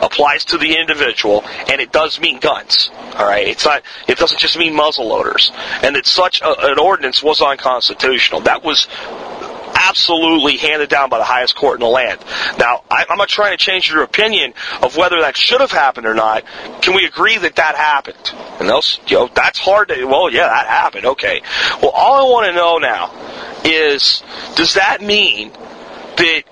[0.00, 2.90] applies to the individual, and it does mean guns.
[3.14, 3.82] All right, it's not.
[4.08, 8.40] It doesn't just mean muzzle loaders, and that such a, an ordinance was unconstitutional.
[8.40, 8.88] That was
[9.88, 12.20] absolutely handed down by the highest court in the land.
[12.58, 16.06] Now, I, am not trying to change your opinion of whether that should have happened
[16.06, 16.44] or not.
[16.82, 18.32] Can we agree that that happened?
[18.60, 21.06] And those, you know, that's hard to, well, yeah, that happened.
[21.06, 21.42] Okay.
[21.82, 23.12] Well, all I want to know now
[23.64, 24.22] is,
[24.56, 25.50] does that mean
[26.16, 26.42] that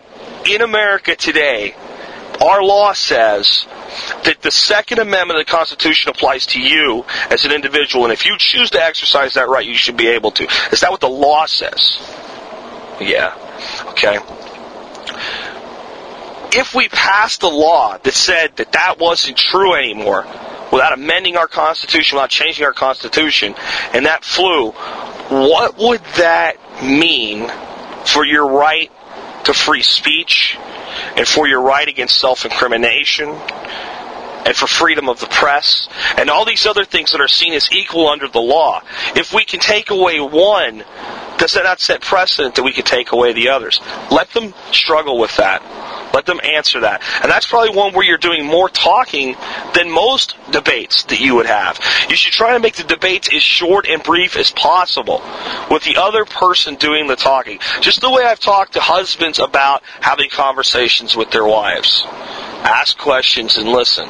[0.48, 1.74] in America today,
[2.40, 3.66] our law says
[4.24, 8.26] that the Second Amendment of the Constitution applies to you as an individual, and if
[8.26, 10.44] you choose to exercise that right, you should be able to.
[10.72, 12.00] Is that what the law says?
[13.02, 13.34] Yeah.
[13.90, 14.18] Okay.
[16.54, 20.26] If we passed a law that said that that wasn't true anymore,
[20.70, 23.54] without amending our Constitution, without changing our Constitution,
[23.94, 27.50] and that flew, what would that mean
[28.04, 28.90] for your right
[29.44, 30.56] to free speech
[31.16, 33.28] and for your right against self-incrimination
[34.44, 37.70] and for freedom of the press and all these other things that are seen as
[37.72, 38.82] equal under the law.
[39.14, 40.84] If we can take away one,
[41.42, 43.80] does that not set precedent that we can take away the others?
[44.12, 45.60] Let them struggle with that.
[46.14, 47.02] Let them answer that.
[47.20, 49.34] And that's probably one where you're doing more talking
[49.74, 51.80] than most debates that you would have.
[52.08, 55.20] You should try to make the debates as short and brief as possible
[55.68, 57.58] with the other person doing the talking.
[57.80, 62.04] Just the way I've talked to husbands about having conversations with their wives.
[62.06, 64.08] Ask questions and listen.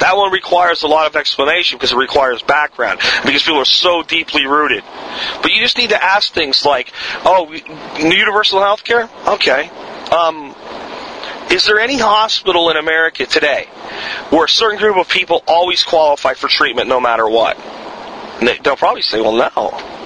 [0.00, 4.02] That one requires a lot of explanation because it requires background, because people are so
[4.02, 4.84] deeply rooted.
[5.42, 6.92] But you just need to ask things like,
[7.24, 7.52] oh,
[7.98, 9.08] universal health care?
[9.26, 9.68] Okay.
[10.10, 10.54] Um,
[11.50, 13.66] is there any hospital in America today
[14.30, 17.58] where a certain group of people always qualify for treatment no matter what?
[18.38, 20.01] And they, they'll probably say, well, no.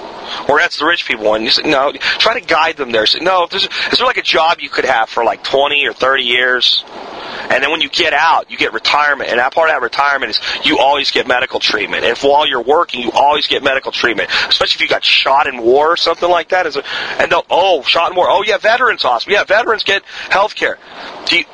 [0.49, 1.43] Or that's the rich people one.
[1.43, 3.05] You say, no, try to guide them there.
[3.05, 6.23] Say, no, is there like a job you could have for like 20 or 30
[6.23, 6.83] years?
[7.49, 9.29] And then when you get out, you get retirement.
[9.29, 12.03] And that part of that retirement is you always get medical treatment.
[12.03, 14.29] And if while you're working, you always get medical treatment.
[14.47, 16.65] Especially if you got shot in war or something like that.
[16.65, 18.27] And they'll, oh, shot in war.
[18.29, 19.37] Oh yeah, veterans hospital.
[19.37, 20.77] Yeah, veterans get health care.
[21.25, 21.45] Do you,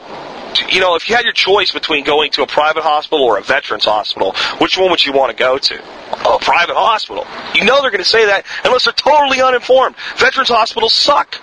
[0.71, 3.41] you know, if you had your choice between going to a private hospital or a
[3.41, 5.75] veterans hospital, which one would you want to go to?
[5.79, 7.25] A private hospital.
[7.55, 9.95] You know they're going to say that unless they're totally uninformed.
[10.17, 11.37] Veterans hospitals suck.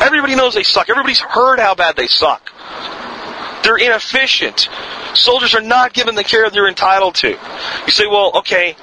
[0.00, 0.88] Everybody knows they suck.
[0.90, 2.50] Everybody's heard how bad they suck.
[3.62, 4.68] They're inefficient.
[5.14, 7.30] Soldiers are not given the care they're entitled to.
[7.30, 8.76] You say, well, okay,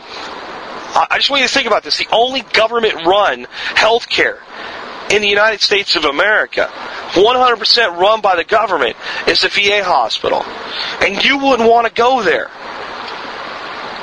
[0.95, 1.97] I just want you to think about this.
[1.97, 4.39] The only government run health care
[5.11, 6.71] in the United States of America,
[7.13, 8.95] 100% run by the government,
[9.27, 10.43] is the VA hospital.
[11.01, 12.49] And you wouldn't want to go there.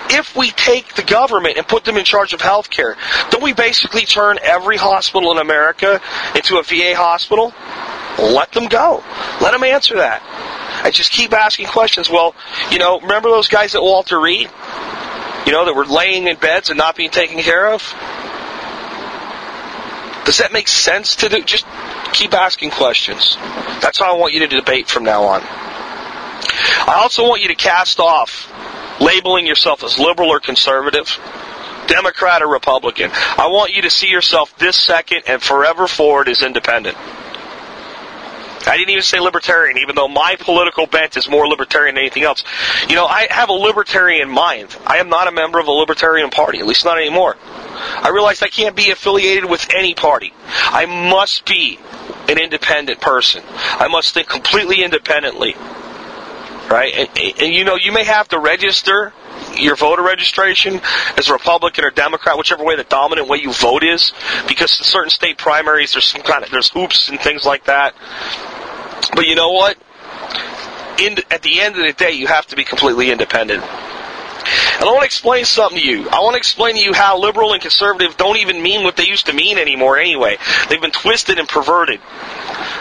[0.08, 2.96] If we take the government and put them in charge of health care,
[3.30, 6.00] don't we basically turn every hospital in America
[6.34, 7.52] into a VA hospital?
[8.18, 9.02] Let them go.
[9.40, 10.22] Let them answer that.
[10.84, 12.08] I just keep asking questions.
[12.08, 12.34] Well,
[12.70, 14.48] you know, remember those guys at Walter Reed?
[15.46, 17.82] You know, that were laying in beds and not being taken care of?
[20.26, 21.42] Does that make sense to do?
[21.42, 21.64] Just
[22.12, 23.36] keep asking questions.
[23.80, 25.40] That's how I want you to debate from now on.
[25.42, 28.52] I also want you to cast off
[29.00, 31.08] labeling yourself as liberal or conservative,
[31.86, 33.10] Democrat or Republican.
[33.12, 36.96] I want you to see yourself this second and forever forward as independent.
[38.66, 42.24] I didn't even say libertarian, even though my political bent is more libertarian than anything
[42.24, 42.44] else.
[42.88, 44.76] You know, I have a libertarian mind.
[44.86, 47.36] I am not a member of a libertarian party, at least not anymore.
[47.40, 50.32] I realized I can't be affiliated with any party.
[50.46, 51.78] I must be
[52.28, 53.42] an independent person.
[53.48, 55.54] I must think completely independently.
[56.68, 56.92] Right?
[56.94, 59.12] And, and you know, you may have to register
[59.58, 60.80] your voter registration
[61.16, 64.12] as a Republican or Democrat, whichever way the dominant way you vote is,
[64.48, 67.94] because in certain state primaries there's some kind of there's hoops and things like that.
[69.14, 69.76] But you know what?
[70.98, 73.62] In, at the end of the day, you have to be completely independent.
[74.76, 76.08] And I want to explain something to you.
[76.08, 79.06] I want to explain to you how liberal and conservative don't even mean what they
[79.06, 80.36] used to mean anymore anyway.
[80.68, 82.00] They've been twisted and perverted.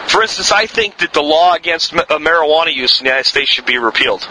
[0.08, 3.50] For instance, I think that the law against uh, marijuana use in the United States
[3.50, 4.22] should be repealed.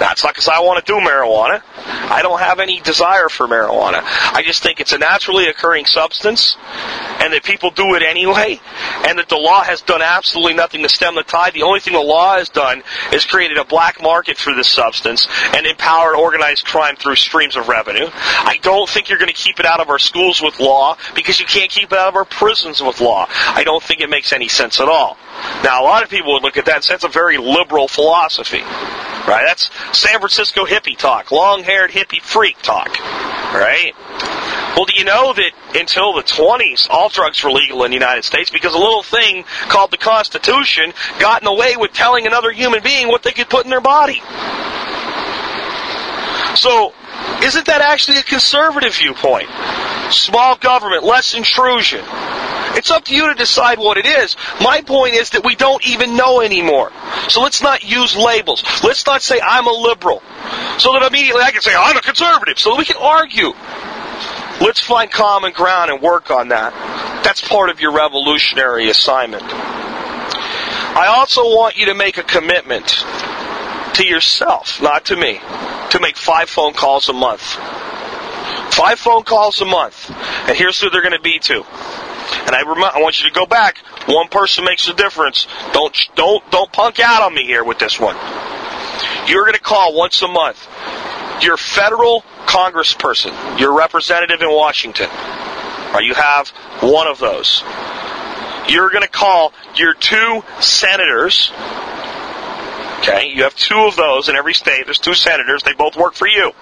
[0.00, 1.62] That's not because I want to do marijuana.
[1.76, 4.02] I don't have any desire for marijuana.
[4.02, 6.56] I just think it's a naturally occurring substance,
[7.20, 8.60] and that people do it anyway,
[9.06, 11.52] and that the law has done absolutely nothing to stem the tide.
[11.52, 15.28] The only thing the law has done is created a black market for this substance
[15.54, 18.08] and empowered organized crime through streams of revenue.
[18.12, 21.40] I don't think you're going to keep it out of our schools with law because
[21.40, 23.26] you can't keep it out of our prisons with law.
[23.28, 25.16] I don't think it makes any sense at all.
[25.64, 27.88] Now, a lot of people would look at that and say it's a very liberal
[27.88, 28.60] philosophy.
[28.60, 29.44] Right?
[29.46, 32.98] That's San Francisco hippie talk, long haired hippie freak talk.
[32.98, 33.92] Right?
[34.76, 38.24] Well, do you know that until the 20s, all drugs were legal in the United
[38.24, 42.50] States because a little thing called the Constitution got in the way with telling another
[42.52, 44.22] human being what they could put in their body?
[46.56, 46.94] So,
[47.42, 49.48] isn't that actually a conservative viewpoint?
[50.10, 52.04] Small government, less intrusion.
[52.76, 54.36] It's up to you to decide what it is.
[54.60, 56.92] My point is that we don't even know anymore.
[57.28, 58.62] So let's not use labels.
[58.84, 60.22] Let's not say I'm a liberal.
[60.78, 62.58] So that immediately I can say I'm a conservative.
[62.58, 63.52] So we can argue.
[64.60, 66.72] Let's find common ground and work on that.
[67.24, 69.42] That's part of your revolutionary assignment.
[69.42, 73.04] I also want you to make a commitment
[73.94, 75.40] to yourself, not to me,
[75.90, 77.42] to make five phone calls a month.
[78.74, 80.10] Five phone calls a month.
[80.10, 81.56] And here's who they're going to be to.
[81.56, 83.78] And I, I want you to go back.
[84.06, 85.46] One person makes a difference.
[85.72, 88.16] Don't don't don't punk out on me here with this one.
[89.26, 90.66] You're going to call once a month.
[91.42, 95.08] Your federal congressperson, your representative in Washington.
[95.08, 96.48] Right, you have
[96.80, 97.62] one of those.
[98.68, 101.50] You're going to call your two senators
[103.00, 104.84] Okay, you have two of those in every state.
[104.84, 105.62] There's two senators.
[105.62, 106.52] They both work for you.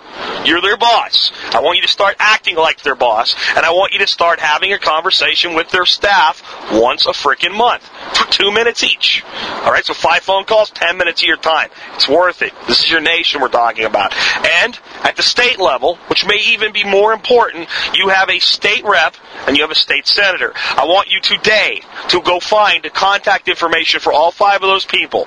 [0.45, 1.33] You're their boss.
[1.53, 4.39] I want you to start acting like their boss, and I want you to start
[4.39, 7.83] having a conversation with their staff once a freaking month
[8.17, 9.25] for two minutes each.
[9.65, 11.71] All right, so five phone calls, ten minutes of your time.
[11.95, 12.53] It's worth it.
[12.69, 14.15] This is your nation we're talking about.
[14.63, 18.85] And at the state level, which may even be more important, you have a state
[18.85, 19.17] rep
[19.49, 20.53] and you have a state senator.
[20.55, 24.85] I want you today to go find the contact information for all five of those
[24.85, 25.27] people,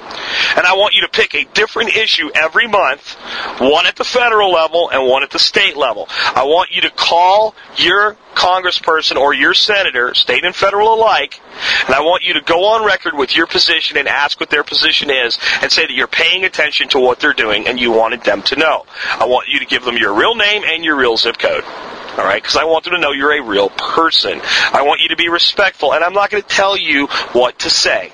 [0.55, 3.13] and I want you to pick a different issue every month,
[3.59, 6.07] one at the federal level and one at the state level.
[6.09, 11.39] I want you to call your congressperson or your senator, state and federal alike,
[11.85, 14.63] and I want you to go on record with your position and ask what their
[14.63, 18.23] position is and say that you're paying attention to what they're doing and you wanted
[18.23, 18.85] them to know.
[19.11, 21.63] I want you to give them your real name and your real zip code.
[22.11, 24.41] All right, because I want them to know you're a real person.
[24.43, 27.69] I want you to be respectful, and I'm not going to tell you what to
[27.69, 28.11] say.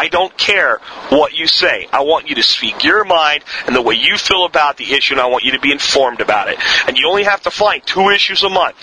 [0.00, 0.78] I don't care
[1.10, 1.86] what you say.
[1.92, 5.12] I want you to speak your mind and the way you feel about the issue,
[5.12, 6.56] and I want you to be informed about it.
[6.88, 8.78] And you only have to find two issues a month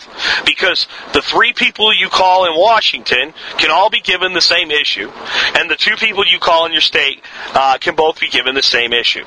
[0.45, 5.09] because the three people you call in Washington can all be given the same issue,
[5.55, 7.23] and the two people you call in your state
[7.55, 9.25] uh, can both be given the same issue.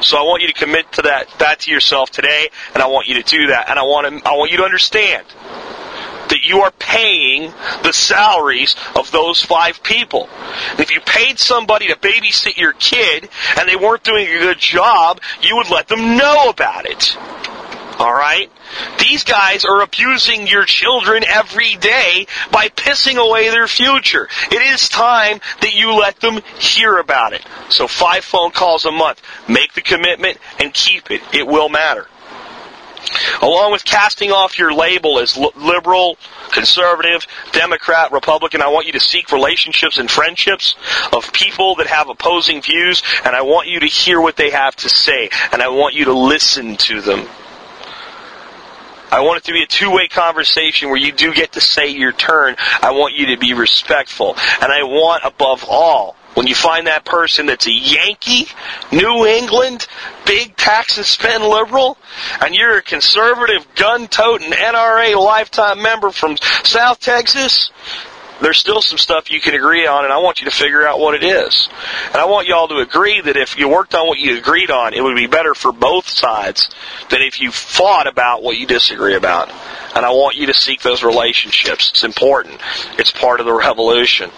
[0.00, 3.08] So I want you to commit to that that to yourself today, and I want
[3.08, 5.26] you to do that, and I want to I want you to understand
[6.28, 10.28] that you are paying the salaries of those five people.
[10.78, 15.20] If you paid somebody to babysit your kid and they weren't doing a good job,
[15.40, 17.16] you would let them know about it.
[17.98, 18.50] All right?
[18.98, 24.28] These guys are abusing your children every day by pissing away their future.
[24.50, 27.42] It is time that you let them hear about it.
[27.68, 29.20] So five phone calls a month.
[29.48, 31.20] Make the commitment and keep it.
[31.34, 32.08] It will matter.
[33.40, 36.16] Along with casting off your label as liberal,
[36.50, 40.76] conservative, Democrat, Republican, I want you to seek relationships and friendships
[41.12, 44.76] of people that have opposing views, and I want you to hear what they have
[44.76, 47.28] to say, and I want you to listen to them.
[49.10, 52.12] I want it to be a two-way conversation where you do get to say your
[52.12, 52.56] turn.
[52.80, 54.34] I want you to be respectful.
[54.62, 58.46] And I want, above all, when you find that person that's a Yankee,
[58.90, 59.86] New England,
[60.24, 61.98] big tax and spend liberal,
[62.40, 67.70] and you're a conservative, gun-toting NRA lifetime member from South Texas,
[68.42, 70.98] there's still some stuff you can agree on, and I want you to figure out
[70.98, 71.68] what it is.
[72.06, 74.94] And I want y'all to agree that if you worked on what you agreed on,
[74.94, 76.68] it would be better for both sides
[77.08, 79.50] than if you fought about what you disagree about.
[79.94, 81.90] And I want you to seek those relationships.
[81.90, 82.60] It's important.
[82.98, 84.30] It's part of the revolution.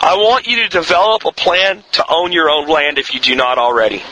[0.00, 3.34] I want you to develop a plan to own your own land if you do
[3.34, 4.02] not already.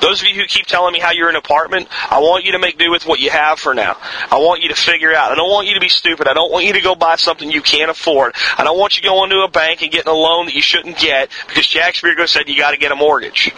[0.00, 2.52] Those of you who keep telling me how you're in an apartment, I want you
[2.52, 3.96] to make do with what you have for now.
[4.30, 5.32] I want you to figure out.
[5.32, 6.28] I don't want you to be stupid.
[6.28, 8.34] I don't want you to go buy something you can't afford.
[8.56, 10.98] I don't want you going to a bank and getting a loan that you shouldn't
[10.98, 13.52] get because Jack Spirko said you got to get a mortgage.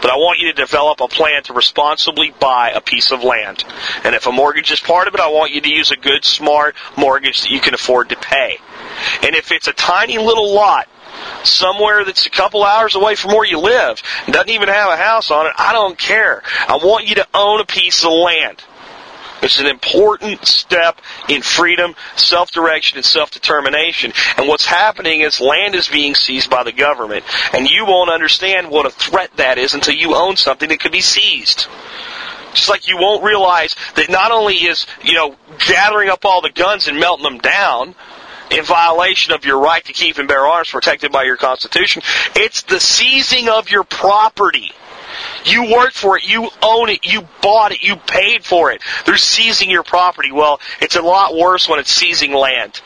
[0.00, 3.64] But I want you to develop a plan to responsibly buy a piece of land.
[4.04, 6.24] And if a mortgage is part of it, I want you to use a good,
[6.24, 8.58] smart mortgage that you can afford to pay.
[9.22, 10.88] And if it's a tiny little lot
[11.44, 15.30] somewhere that's a couple hours away from where you live doesn't even have a house
[15.30, 16.42] on it, I don't care.
[16.68, 18.62] I want you to own a piece of land.
[19.42, 24.12] It's an important step in freedom, self-direction, and self-determination.
[24.36, 27.24] And what's happening is land is being seized by the government.
[27.52, 30.92] And you won't understand what a threat that is until you own something that could
[30.92, 31.66] be seized.
[32.54, 35.34] Just like you won't realize that not only is, you know,
[35.66, 37.96] gathering up all the guns and melting them down,
[38.52, 42.02] in violation of your right to keep and bear arms protected by your Constitution.
[42.36, 44.72] It's the seizing of your property.
[45.44, 48.82] You worked for it, you own it, you bought it, you paid for it.
[49.06, 50.32] They're seizing your property.
[50.32, 52.80] Well, it's a lot worse when it's seizing land.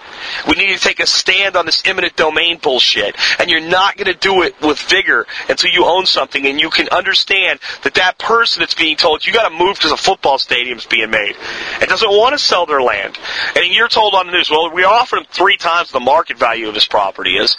[0.48, 3.16] We need to take a stand on this eminent domain bullshit.
[3.38, 6.70] And you're not going to do it with vigor until you own something and you
[6.70, 10.38] can understand that that person that's being told you got to move because a football
[10.38, 11.36] stadium's being made
[11.80, 13.18] and doesn't want to sell their land.
[13.56, 16.68] And you're told on the news, well, we offered him three times the market value
[16.68, 17.56] of his property is.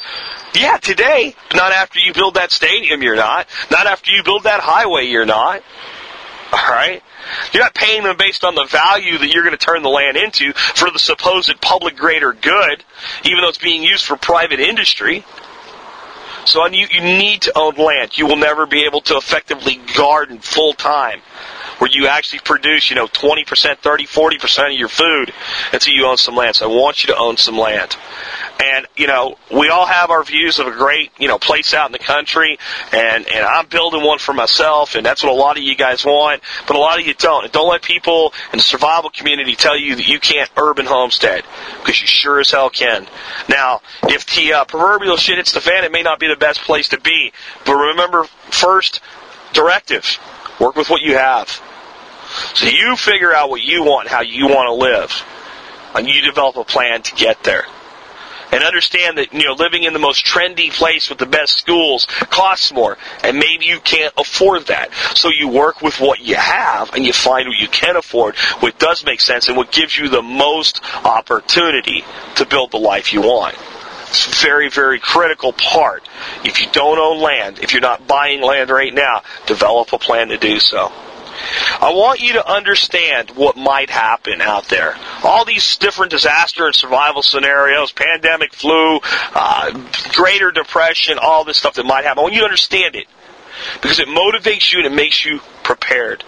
[0.54, 3.48] Yeah, today, not after you build that stadium, you're not.
[3.70, 5.64] Not after you build that highway, you're not.
[6.54, 7.04] Alright?
[7.52, 10.16] You're not paying them based on the value that you're going to turn the land
[10.16, 12.84] into for the supposed public greater good,
[13.26, 15.26] even though it's being used for private industry.
[16.46, 18.18] So you, you need to own land.
[18.18, 21.20] You will never be able to effectively garden full time
[21.80, 25.34] where you actually produce, you know, 20%, 30, 40% of your food
[25.74, 26.56] until you own some land.
[26.56, 27.96] So I want you to own some land.
[28.60, 31.86] And, you know, we all have our views of a great, you know, place out
[31.86, 32.58] in the country,
[32.92, 36.04] and, and I'm building one for myself, and that's what a lot of you guys
[36.04, 37.44] want, but a lot of you don't.
[37.44, 41.44] And don't let people in the survival community tell you that you can't urban homestead,
[41.80, 43.08] because you sure as hell can.
[43.48, 46.62] Now, if the uh, proverbial shit hits the fan, it may not be the best
[46.62, 47.34] place to be,
[47.64, 49.02] but remember, first,
[49.54, 50.18] directive.
[50.60, 51.62] Work with what you have.
[52.56, 55.24] So you figure out what you want, how you want to live,
[55.94, 57.66] and you develop a plan to get there.
[58.52, 62.06] And understand that, you know, living in the most trendy place with the best schools
[62.30, 64.94] costs more, and maybe you can't afford that.
[65.16, 68.80] So you work with what you have, and you find what you can afford, what
[68.80, 73.22] does make sense, and what gives you the most opportunity to build the life you
[73.22, 73.56] want.
[74.10, 76.08] It's a very, very critical part.
[76.46, 80.30] If you don't own land, if you're not buying land right now, develop a plan
[80.30, 80.94] to do so.
[81.80, 84.96] I want you to understand what might happen out there.
[85.24, 89.00] All these different disaster and survival scenarios, pandemic, flu,
[89.34, 89.72] uh,
[90.14, 92.20] greater depression, all this stuff that might happen.
[92.20, 93.08] I want you to understand it
[93.82, 96.24] because it motivates you and it makes you prepared.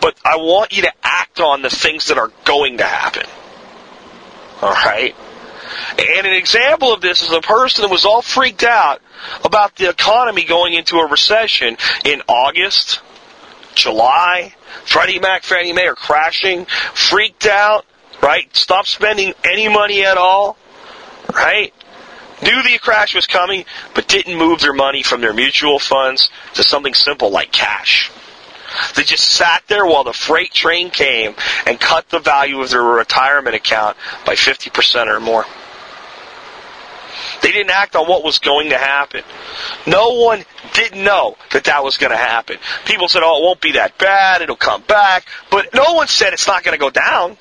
[0.00, 3.26] But I want you to act on the things that are going to happen.
[4.60, 5.14] All right?
[5.98, 9.00] And an example of this is a person that was all freaked out
[9.44, 13.00] about the economy going into a recession in August,
[13.74, 14.54] July.
[14.84, 17.84] Freddie Mac, Fannie Mae are crashing, freaked out,
[18.22, 18.54] right?
[18.54, 20.56] Stopped spending any money at all,
[21.34, 21.72] right?
[22.42, 23.64] Knew the crash was coming,
[23.94, 28.10] but didn't move their money from their mutual funds to something simple like cash.
[28.96, 31.34] They just sat there while the freight train came
[31.66, 35.46] and cut the value of their retirement account by 50% or more.
[37.42, 39.22] They didn't act on what was going to happen.
[39.86, 42.56] No one didn't know that that was going to happen.
[42.86, 44.42] People said, oh, it won't be that bad.
[44.42, 45.26] It'll come back.
[45.50, 47.36] But no one said it's not going to go down.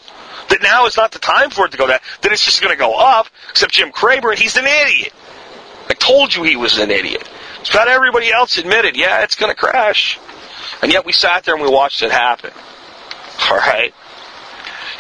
[0.50, 2.00] That now is not the time for it to go down.
[2.22, 3.28] That it's just going to go up.
[3.52, 5.14] Except Jim Cramer, he's an idiot.
[5.88, 7.30] I told you he was an idiot.
[7.60, 10.20] It's got everybody else admitted, yeah, it's going to crash.
[10.82, 12.52] And yet we sat there and we watched it happen.
[13.50, 13.94] All right?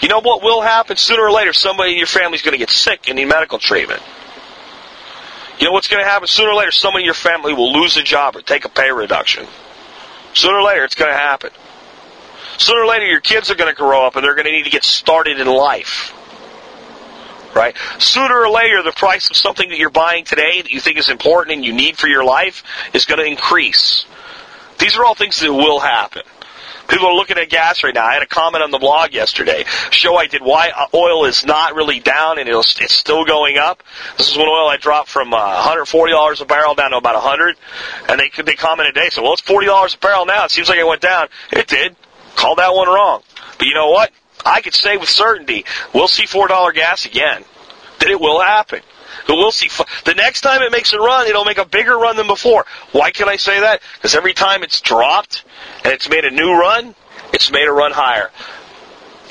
[0.01, 0.95] You know what will happen?
[0.97, 3.57] Sooner or later, somebody in your family is going to get sick and need medical
[3.57, 4.01] treatment.
[5.61, 6.27] You know what's going to happen?
[6.27, 8.91] Sooner or later, someone in your family will lose a job or take a pay
[8.91, 9.45] reduction.
[10.33, 11.51] Sooner or later, it's going to happen.
[12.57, 14.63] Sooner or later, your kids are going to grow up and they're going to need
[14.63, 16.15] to get started in life.
[17.53, 17.75] Right?
[17.99, 21.09] Sooner or later, the price of something that you're buying today that you think is
[21.09, 22.63] important and you need for your life
[22.95, 24.05] is going to increase.
[24.79, 26.23] These are all things that will happen.
[26.87, 28.05] People are looking at gas right now.
[28.05, 29.63] I had a comment on the blog yesterday.
[29.91, 33.83] Show I did why oil is not really down and it's still going up.
[34.17, 37.55] This is when oil I dropped from uh, $140 a barrel down to about 100,
[38.09, 39.09] and they they commented today.
[39.09, 40.45] So well, it's $40 a barrel now.
[40.45, 41.27] It seems like it went down.
[41.51, 41.95] It did.
[42.35, 43.21] Call that one wrong.
[43.57, 44.11] But you know what?
[44.45, 47.43] I could say with certainty we'll see $4 gas again.
[47.99, 48.81] That it will happen.
[49.27, 49.69] We'll see.
[50.05, 52.65] The next time it makes a run, it'll make a bigger run than before.
[52.91, 53.81] Why can I say that?
[53.95, 55.43] Because every time it's dropped
[55.83, 56.95] and it's made a new run,
[57.33, 58.29] it's made a run higher.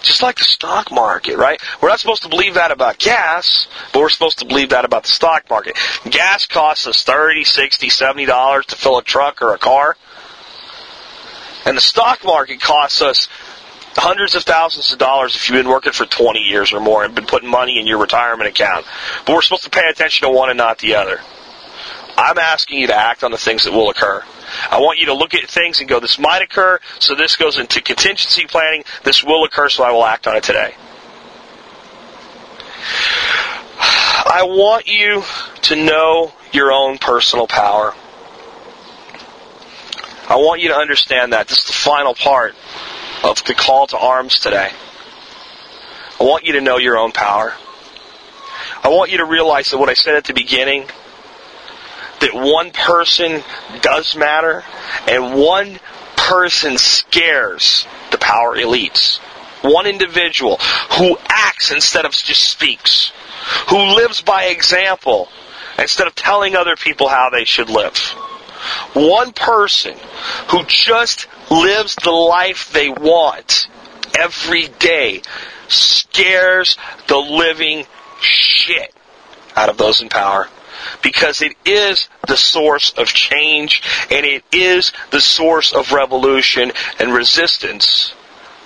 [0.03, 1.61] Just like the stock market, right?
[1.83, 5.03] We're not supposed to believe that about gas, but we're supposed to believe that about
[5.03, 5.77] the stock market.
[6.09, 9.97] Gas costs us $30, $60, $70 to fill a truck or a car.
[11.67, 13.29] And the stock market costs us
[13.97, 17.15] hundreds of thousands of dollars if you've been working for 20 years or more and
[17.15, 18.87] been putting money in your retirement account.
[19.27, 21.21] But we're supposed to pay attention to one and not the other.
[22.17, 24.23] I'm asking you to act on the things that will occur.
[24.71, 27.59] I want you to look at things and go, this might occur, so this goes
[27.59, 28.85] into contingency planning.
[29.05, 30.75] This will occur, so I will act on it today.
[34.27, 35.23] I want you
[35.63, 37.95] to know your own personal power.
[40.29, 41.49] I want you to understand that.
[41.49, 42.55] This is the final part
[43.25, 44.71] of the call to arms today.
[46.21, 47.55] I want you to know your own power.
[48.83, 50.89] I want you to realize that what I said at the beginning,
[52.21, 53.43] that one person
[53.81, 54.65] does matter,
[55.09, 55.79] and one
[56.17, 59.19] person scares the power elites.
[59.63, 60.57] One individual
[60.99, 63.13] who acts instead of just speaks,
[63.69, 65.29] who lives by example
[65.79, 68.15] instead of telling other people how they should live.
[68.93, 69.97] One person
[70.51, 73.69] who just lives the life they want
[74.19, 75.23] every day
[75.69, 77.87] scares the living
[78.21, 78.95] shit
[79.57, 80.49] out of those in power
[81.03, 87.13] because it is the source of change and it is the source of revolution and
[87.13, 88.15] resistance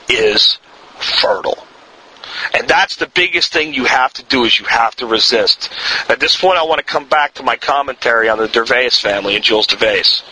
[0.09, 0.59] is
[0.99, 1.67] fertile.
[2.53, 5.71] And that's the biggest thing you have to do is you have to resist.
[6.09, 9.37] At this point, I want to come back to my commentary on the Dervaes family
[9.37, 10.23] and Jules Dervaes.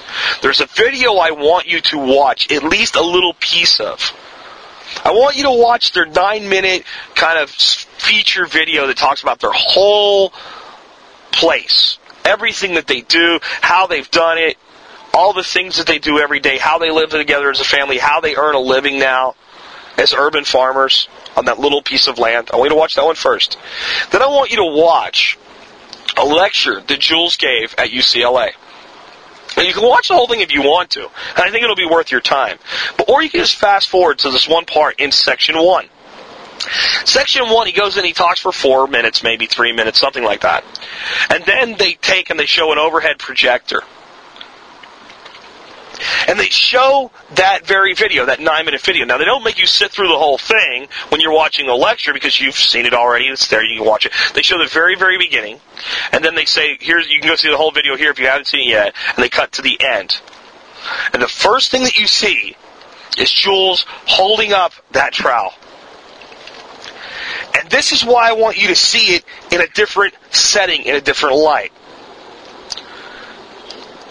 [0.41, 4.13] There's a video I want you to watch, at least a little piece of.
[5.05, 6.85] I want you to watch their nine minute
[7.15, 10.33] kind of feature video that talks about their whole
[11.33, 11.99] place.
[12.25, 14.57] Everything that they do, how they've done it,
[15.15, 17.99] all the things that they do every day, how they live together as a family,
[17.99, 19.35] how they earn a living now
[19.99, 22.51] as urban farmers on that little piece of land.
[22.53, 23.59] I want you to watch that one first.
[24.11, 25.39] Then I want you to watch
[26.17, 28.53] a lecture that Jules gave at UCLA.
[29.57, 31.03] And you can watch the whole thing if you want to.
[31.03, 32.59] And I think it'll be worth your time.
[32.97, 35.87] But, or you can just fast forward to this one part in section one.
[37.05, 40.43] Section one, he goes in, he talks for four minutes, maybe three minutes, something like
[40.43, 40.65] that.
[41.29, 43.83] And then they take and they show an overhead projector.
[46.27, 49.05] And they show that very video, that nine minute video.
[49.05, 52.13] Now, they don't make you sit through the whole thing when you're watching the lecture
[52.13, 53.27] because you've seen it already.
[53.27, 53.65] It's there.
[53.65, 54.13] You can watch it.
[54.35, 55.61] They show the very, very beginning.
[56.13, 58.27] And then they say, here's, you can go see the whole video here if you
[58.27, 58.95] haven't seen it yet.
[59.17, 60.21] And they cut to the end.
[61.13, 62.57] And the first thing that you see
[63.19, 65.53] is Jules holding up that trowel.
[67.55, 70.95] And this is why I want you to see it in a different setting, in
[70.95, 71.73] a different light.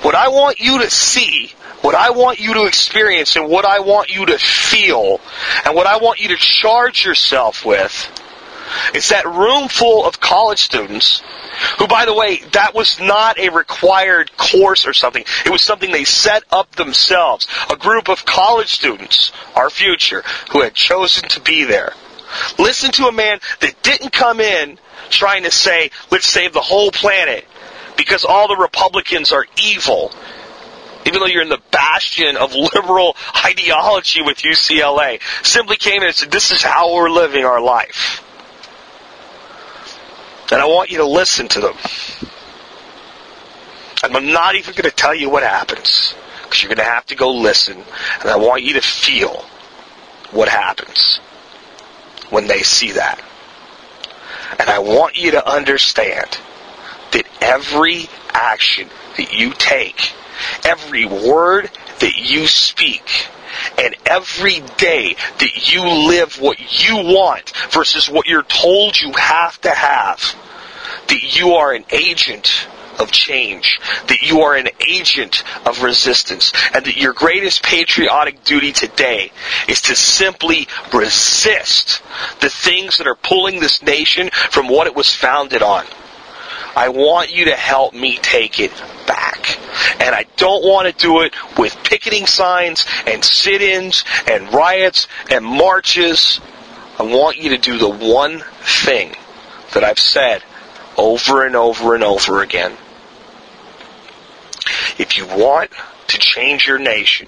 [0.04, 3.80] What I want you to see what I want you to experience and what I
[3.80, 5.20] want you to feel
[5.66, 8.10] and what I want you to charge yourself with
[8.94, 11.22] is that room full of college students
[11.78, 15.24] who, by the way, that was not a required course or something.
[15.46, 17.48] It was something they set up themselves.
[17.70, 21.94] A group of college students, our future, who had chosen to be there.
[22.58, 24.80] Listen to a man that didn't come in
[25.10, 27.46] trying to say, let's save the whole planet
[27.98, 30.12] because all the Republicans are evil
[31.06, 36.16] even though you're in the bastion of liberal ideology with UCLA, simply came in and
[36.16, 38.24] said, this is how we're living our life.
[40.52, 41.76] And I want you to listen to them.
[44.04, 47.06] And I'm not even going to tell you what happens, because you're going to have
[47.08, 47.78] to go listen.
[48.22, 49.46] And I want you to feel
[50.32, 51.18] what happens
[52.30, 53.22] when they see that.
[54.60, 56.38] And I want you to understand
[57.12, 60.14] that every action that you take
[60.66, 61.70] every word
[62.00, 63.28] that you speak
[63.78, 69.60] and every day that you live what you want versus what you're told you have
[69.62, 70.36] to have,
[71.08, 72.68] that you are an agent
[73.00, 78.72] of change, that you are an agent of resistance, and that your greatest patriotic duty
[78.72, 79.32] today
[79.68, 82.02] is to simply resist
[82.42, 85.86] the things that are pulling this nation from what it was founded on.
[86.76, 88.72] I want you to help me take it
[89.08, 89.58] back.
[90.02, 95.44] And I don't want to do it with picketing signs and sit-ins and riots and
[95.46, 96.40] marches.
[96.98, 99.16] I want you to do the one thing
[99.74, 100.44] that I've said
[100.98, 102.78] over and over and over again.
[104.98, 105.72] If you want
[106.08, 107.28] to change your nation,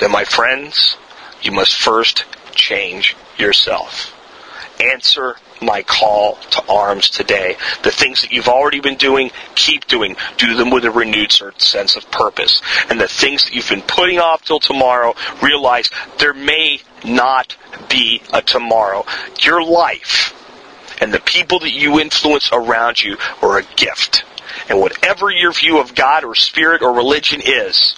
[0.00, 0.96] then my friends,
[1.42, 2.24] you must first
[2.54, 4.12] change yourself.
[4.80, 7.56] Answer my call to arms today.
[7.82, 10.16] The things that you've already been doing, keep doing.
[10.36, 12.60] Do them with a renewed sense of purpose.
[12.90, 17.56] And the things that you've been putting off till tomorrow, realize there may not
[17.88, 19.04] be a tomorrow.
[19.40, 20.32] Your life
[21.00, 24.24] and the people that you influence around you are a gift.
[24.68, 27.96] And whatever your view of God or spirit or religion is,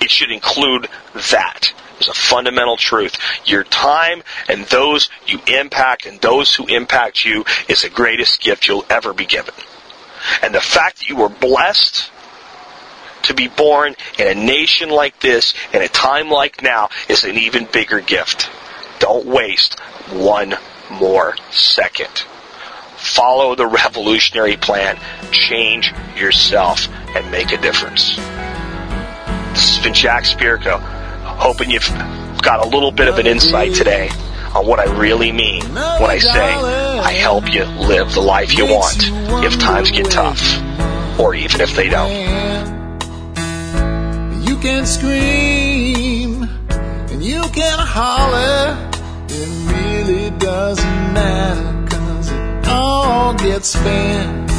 [0.00, 0.88] it should include
[1.30, 1.72] that
[2.02, 3.16] as a fundamental truth.
[3.44, 8.66] Your time and those you impact and those who impact you is the greatest gift
[8.68, 9.54] you'll ever be given.
[10.42, 12.10] And the fact that you were blessed
[13.24, 17.36] to be born in a nation like this, in a time like now, is an
[17.36, 18.50] even bigger gift.
[18.98, 19.78] Don't waste
[20.10, 20.54] one
[20.90, 22.24] more second.
[22.96, 24.98] Follow the revolutionary plan.
[25.30, 28.16] Change yourself and make a difference.
[28.16, 31.01] This has been Jack Spirko.
[31.38, 31.88] Hoping you've
[32.42, 34.08] got a little bit of an insight today
[34.54, 38.66] on what I really mean when I say I help you live the life you
[38.66, 38.98] want
[39.44, 40.40] if times get tough
[41.18, 42.12] or even if they don't.
[44.46, 46.44] You can scream
[47.10, 48.90] and you can holler.
[49.28, 54.50] It really doesn't matter cause it all gets spent